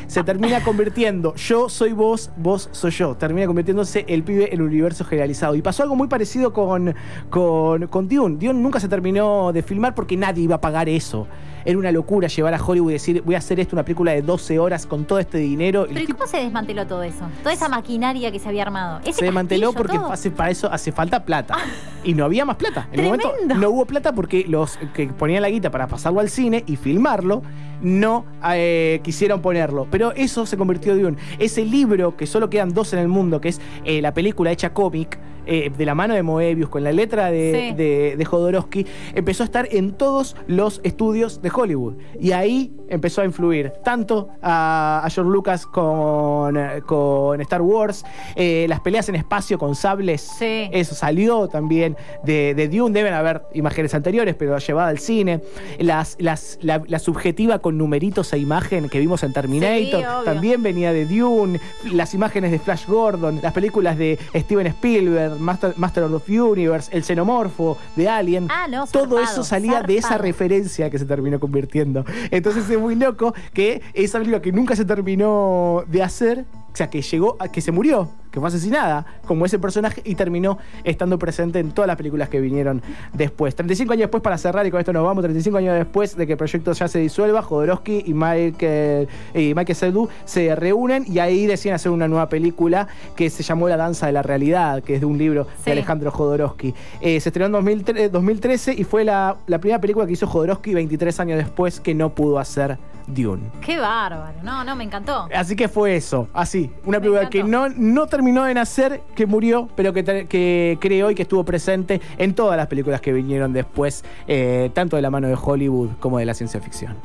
Se 0.06 0.22
termina 0.22 0.62
convirtiendo, 0.62 1.34
yo 1.36 1.70
soy 1.70 1.92
vos, 1.94 2.30
vos 2.36 2.68
soy 2.72 2.90
yo. 2.90 3.14
Termina 3.16 3.46
convirtiéndose 3.46 4.04
el 4.08 4.22
pibe 4.24 4.48
en 4.52 4.60
el 4.60 4.66
universo 4.66 5.06
generalizado. 5.06 5.54
Y 5.54 5.62
pasó 5.62 5.82
algo 5.84 5.96
muy 5.96 6.06
parecido 6.06 6.52
con, 6.52 6.94
con, 7.30 7.86
con 7.86 8.08
Dune. 8.08 8.36
Dune 8.38 8.60
nunca 8.60 8.78
se 8.78 8.88
terminó 8.88 9.50
de 9.52 9.62
filmar 9.62 9.94
porque 9.94 10.18
nadie 10.18 10.44
iba 10.44 10.56
a 10.56 10.60
pagar 10.60 10.86
eso. 10.90 11.26
Era 11.64 11.78
una 11.78 11.92
locura 11.92 12.28
llevar 12.28 12.54
a 12.54 12.62
Hollywood 12.64 12.90
y 12.90 12.92
decir, 12.94 13.22
voy 13.22 13.34
a 13.34 13.38
hacer 13.38 13.60
esto, 13.60 13.76
una 13.76 13.84
película 13.84 14.12
de 14.12 14.22
12 14.22 14.58
horas 14.58 14.86
con 14.86 15.04
todo 15.04 15.18
este 15.18 15.38
dinero. 15.38 15.84
Pero 15.86 15.98
¿y 15.98 16.02
el 16.02 16.06
tipo 16.06 16.18
cómo 16.18 16.30
se 16.30 16.38
desmanteló 16.38 16.86
todo 16.86 17.02
eso? 17.02 17.24
Toda 17.42 17.52
esa 17.52 17.68
maquinaria 17.68 18.30
que 18.32 18.38
se 18.38 18.48
había 18.48 18.62
armado. 18.62 19.00
Ese 19.04 19.12
se 19.20 19.24
desmanteló 19.26 19.72
porque 19.72 19.96
hace- 20.10 20.30
para 20.30 20.50
eso 20.50 20.70
hace 20.72 20.92
falta 20.92 21.24
plata. 21.24 21.56
Y 22.04 22.14
no 22.14 22.24
había 22.24 22.44
más 22.44 22.56
plata. 22.56 22.88
En 22.92 23.00
el 23.00 23.06
momento 23.06 23.32
no 23.56 23.70
hubo 23.70 23.84
plata 23.84 24.12
porque 24.12 24.44
los 24.48 24.78
que 24.94 25.08
ponían 25.08 25.42
la 25.42 25.50
guita 25.50 25.70
para 25.70 25.86
pasarlo 25.88 26.20
al 26.20 26.30
cine 26.30 26.64
y 26.66 26.76
filmarlo 26.76 27.42
no 27.80 28.24
eh, 28.52 29.00
quisieron 29.02 29.40
ponerlo. 29.40 29.86
Pero 29.90 30.12
eso 30.12 30.46
se 30.46 30.56
convirtió 30.56 30.94
de 30.96 31.06
un. 31.06 31.16
Ese 31.38 31.64
libro, 31.64 32.16
que 32.16 32.26
solo 32.26 32.50
quedan 32.50 32.72
dos 32.72 32.92
en 32.92 32.98
el 33.00 33.08
mundo, 33.08 33.40
que 33.40 33.48
es 33.50 33.60
eh, 33.84 34.00
la 34.02 34.12
película 34.14 34.50
hecha 34.50 34.72
cómic, 34.72 35.18
eh, 35.48 35.70
de 35.76 35.84
la 35.86 35.94
mano 35.94 36.14
de 36.14 36.22
Moebius, 36.22 36.68
con 36.68 36.84
la 36.84 36.92
letra 36.92 37.30
de, 37.30 37.68
Sí. 37.70 37.74
de, 37.74 38.14
de 38.16 38.24
Jodorowsky, 38.24 38.86
empezó 39.14 39.42
a 39.42 39.46
estar 39.46 39.68
en 39.72 39.92
todos 39.92 40.36
los 40.46 40.80
estudios 40.84 41.42
de 41.42 41.50
Hollywood. 41.54 41.94
Y 42.20 42.32
ahí 42.32 42.72
empezó 42.88 43.22
a 43.22 43.24
influir 43.24 43.72
tanto 43.84 44.28
a, 44.42 45.02
a 45.04 45.10
George 45.10 45.30
Lucas 45.30 45.66
con, 45.66 46.56
eh, 46.56 46.82
con 46.86 47.40
Star 47.40 47.62
Wars, 47.62 48.04
eh, 48.36 48.66
las 48.68 48.80
peleas 48.80 49.08
en 49.08 49.14
espacio 49.16 49.58
con 49.58 49.74
sables, 49.74 50.22
Sí. 50.38 50.68
eso 50.72 50.94
salió 50.94 51.48
también 51.48 51.96
de, 52.24 52.54
de 52.54 52.68
Dune, 52.68 52.92
deben 52.92 53.14
haber 53.14 53.42
imágenes 53.54 53.94
anteriores, 53.94 54.34
pero 54.34 54.58
llevada 54.58 54.88
al 54.88 54.98
cine. 54.98 55.40
Las, 55.78 56.16
las, 56.18 56.58
la, 56.62 56.82
la 56.86 56.98
subjetiva 56.98 57.58
con 57.60 57.78
numeritos 57.78 58.32
e 58.32 58.38
imagen 58.38 58.88
que 58.88 58.98
vimos 58.98 59.22
en 59.22 59.32
Terminator, 59.32 59.68
Sí, 59.78 60.24
también 60.24 60.62
venía 60.62 60.92
de 60.92 61.06
Dune, 61.06 61.60
las 61.92 62.14
imágenes 62.14 62.50
de 62.50 62.58
Flash 62.58 62.86
Gordon, 62.86 63.40
las 63.42 63.52
películas 63.52 63.98
de 63.98 64.18
Steven 64.34 64.66
Spielberg, 64.68 65.38
Master, 65.38 65.74
Master 65.76 66.04
of 66.04 66.22
the 66.24 66.40
Universe, 66.40 66.90
el 66.96 67.04
xenomorfo 67.04 67.76
de 67.96 68.08
Alien. 68.08 68.48
Ah, 68.50 68.66
no, 68.68 68.86
Todo 68.86 69.16
zarpado, 69.16 69.20
eso 69.20 69.44
salía 69.44 69.82
de 69.82 69.96
esa 69.98 70.18
referencia 70.18 70.90
que 70.90 70.98
se 70.98 71.04
terminó 71.04 71.38
convirtiendo. 71.40 72.04
Entonces 72.30 72.68
es 72.70 72.76
muy 72.78 72.94
loco 72.94 73.34
que 73.52 73.82
esa 73.94 74.18
película 74.18 74.42
que 74.42 74.52
nunca 74.52 74.76
se 74.76 74.84
terminó 74.84 75.84
de 75.86 76.02
hacer, 76.02 76.44
sea, 76.78 76.88
que 76.90 77.02
llegó 77.02 77.36
a 77.38 77.48
que 77.48 77.60
se 77.60 77.72
murió, 77.72 78.08
que 78.30 78.40
fue 78.40 78.48
asesinada, 78.48 79.04
como 79.26 79.44
ese 79.46 79.58
personaje, 79.58 80.00
y 80.04 80.14
terminó 80.14 80.58
estando 80.84 81.18
presente 81.18 81.58
en 81.58 81.72
todas 81.72 81.86
las 81.86 81.96
películas 81.96 82.28
que 82.28 82.40
vinieron 82.40 82.82
después. 83.12 83.54
35 83.54 83.92
años 83.92 84.02
después, 84.02 84.22
para 84.22 84.38
cerrar, 84.38 84.66
y 84.66 84.70
con 84.70 84.80
esto 84.80 84.92
nos 84.92 85.04
vamos, 85.04 85.22
35 85.22 85.58
años 85.58 85.74
después 85.76 86.16
de 86.16 86.26
que 86.26 86.32
el 86.32 86.38
proyecto 86.38 86.72
ya 86.72 86.88
se 86.88 86.98
disuelva, 86.98 87.42
Jodorowsky 87.42 88.04
y 88.06 88.14
Michael, 88.14 89.08
y 89.34 89.54
Michael 89.54 89.76
Seydoux 89.76 90.08
se 90.24 90.54
reúnen 90.54 91.04
y 91.06 91.18
ahí 91.18 91.46
deciden 91.46 91.74
hacer 91.74 91.90
una 91.92 92.08
nueva 92.08 92.28
película 92.28 92.88
que 93.16 93.30
se 93.30 93.42
llamó 93.42 93.68
La 93.68 93.76
Danza 93.76 94.06
de 94.06 94.12
la 94.12 94.22
Realidad, 94.22 94.82
que 94.82 94.94
es 94.94 95.00
de 95.00 95.06
un 95.06 95.18
libro 95.18 95.46
Sí. 95.58 95.64
de 95.66 95.72
Alejandro 95.72 96.10
Jodorowsky. 96.10 96.74
Eh, 97.00 97.20
se 97.20 97.28
estrenó 97.28 97.46
en 97.46 97.52
2003 97.52 98.12
2013 98.12 98.74
y 98.74 98.84
fue 98.84 99.04
la, 99.04 99.36
la 99.46 99.58
primera 99.58 99.80
película 99.80 100.06
que 100.06 100.12
hizo 100.12 100.26
Jodorowsky 100.26 100.74
23 100.74 101.20
años 101.20 101.38
después 101.38 101.80
que 101.80 101.94
no 101.94 102.14
pudo 102.14 102.38
hacer 102.38 102.78
Dune. 103.08 103.50
Qué 103.60 103.78
bárbaro. 103.78 104.38
No, 104.42 104.64
no, 104.64 104.76
me 104.76 104.84
encantó. 104.84 105.28
Así 105.34 105.56
que 105.56 105.68
fue 105.68 105.96
eso, 105.96 106.28
así. 106.32 106.70
Una 106.84 106.98
Me 106.98 107.02
película 107.02 107.30
que 107.30 107.42
no, 107.42 107.68
no 107.68 108.06
terminó 108.06 108.44
de 108.44 108.54
nacer, 108.54 109.02
que 109.14 109.26
murió, 109.26 109.68
pero 109.74 109.92
que, 109.92 110.26
que 110.28 110.78
creó 110.80 111.10
y 111.10 111.14
que 111.14 111.22
estuvo 111.22 111.44
presente 111.44 112.00
en 112.18 112.34
todas 112.34 112.56
las 112.56 112.66
películas 112.66 113.00
que 113.00 113.12
vinieron 113.12 113.52
después, 113.52 114.04
eh, 114.26 114.70
tanto 114.74 114.96
de 114.96 115.02
la 115.02 115.10
mano 115.10 115.28
de 115.28 115.36
Hollywood 115.40 115.90
como 116.00 116.18
de 116.18 116.24
la 116.24 116.34
ciencia 116.34 116.60
ficción. 116.60 116.96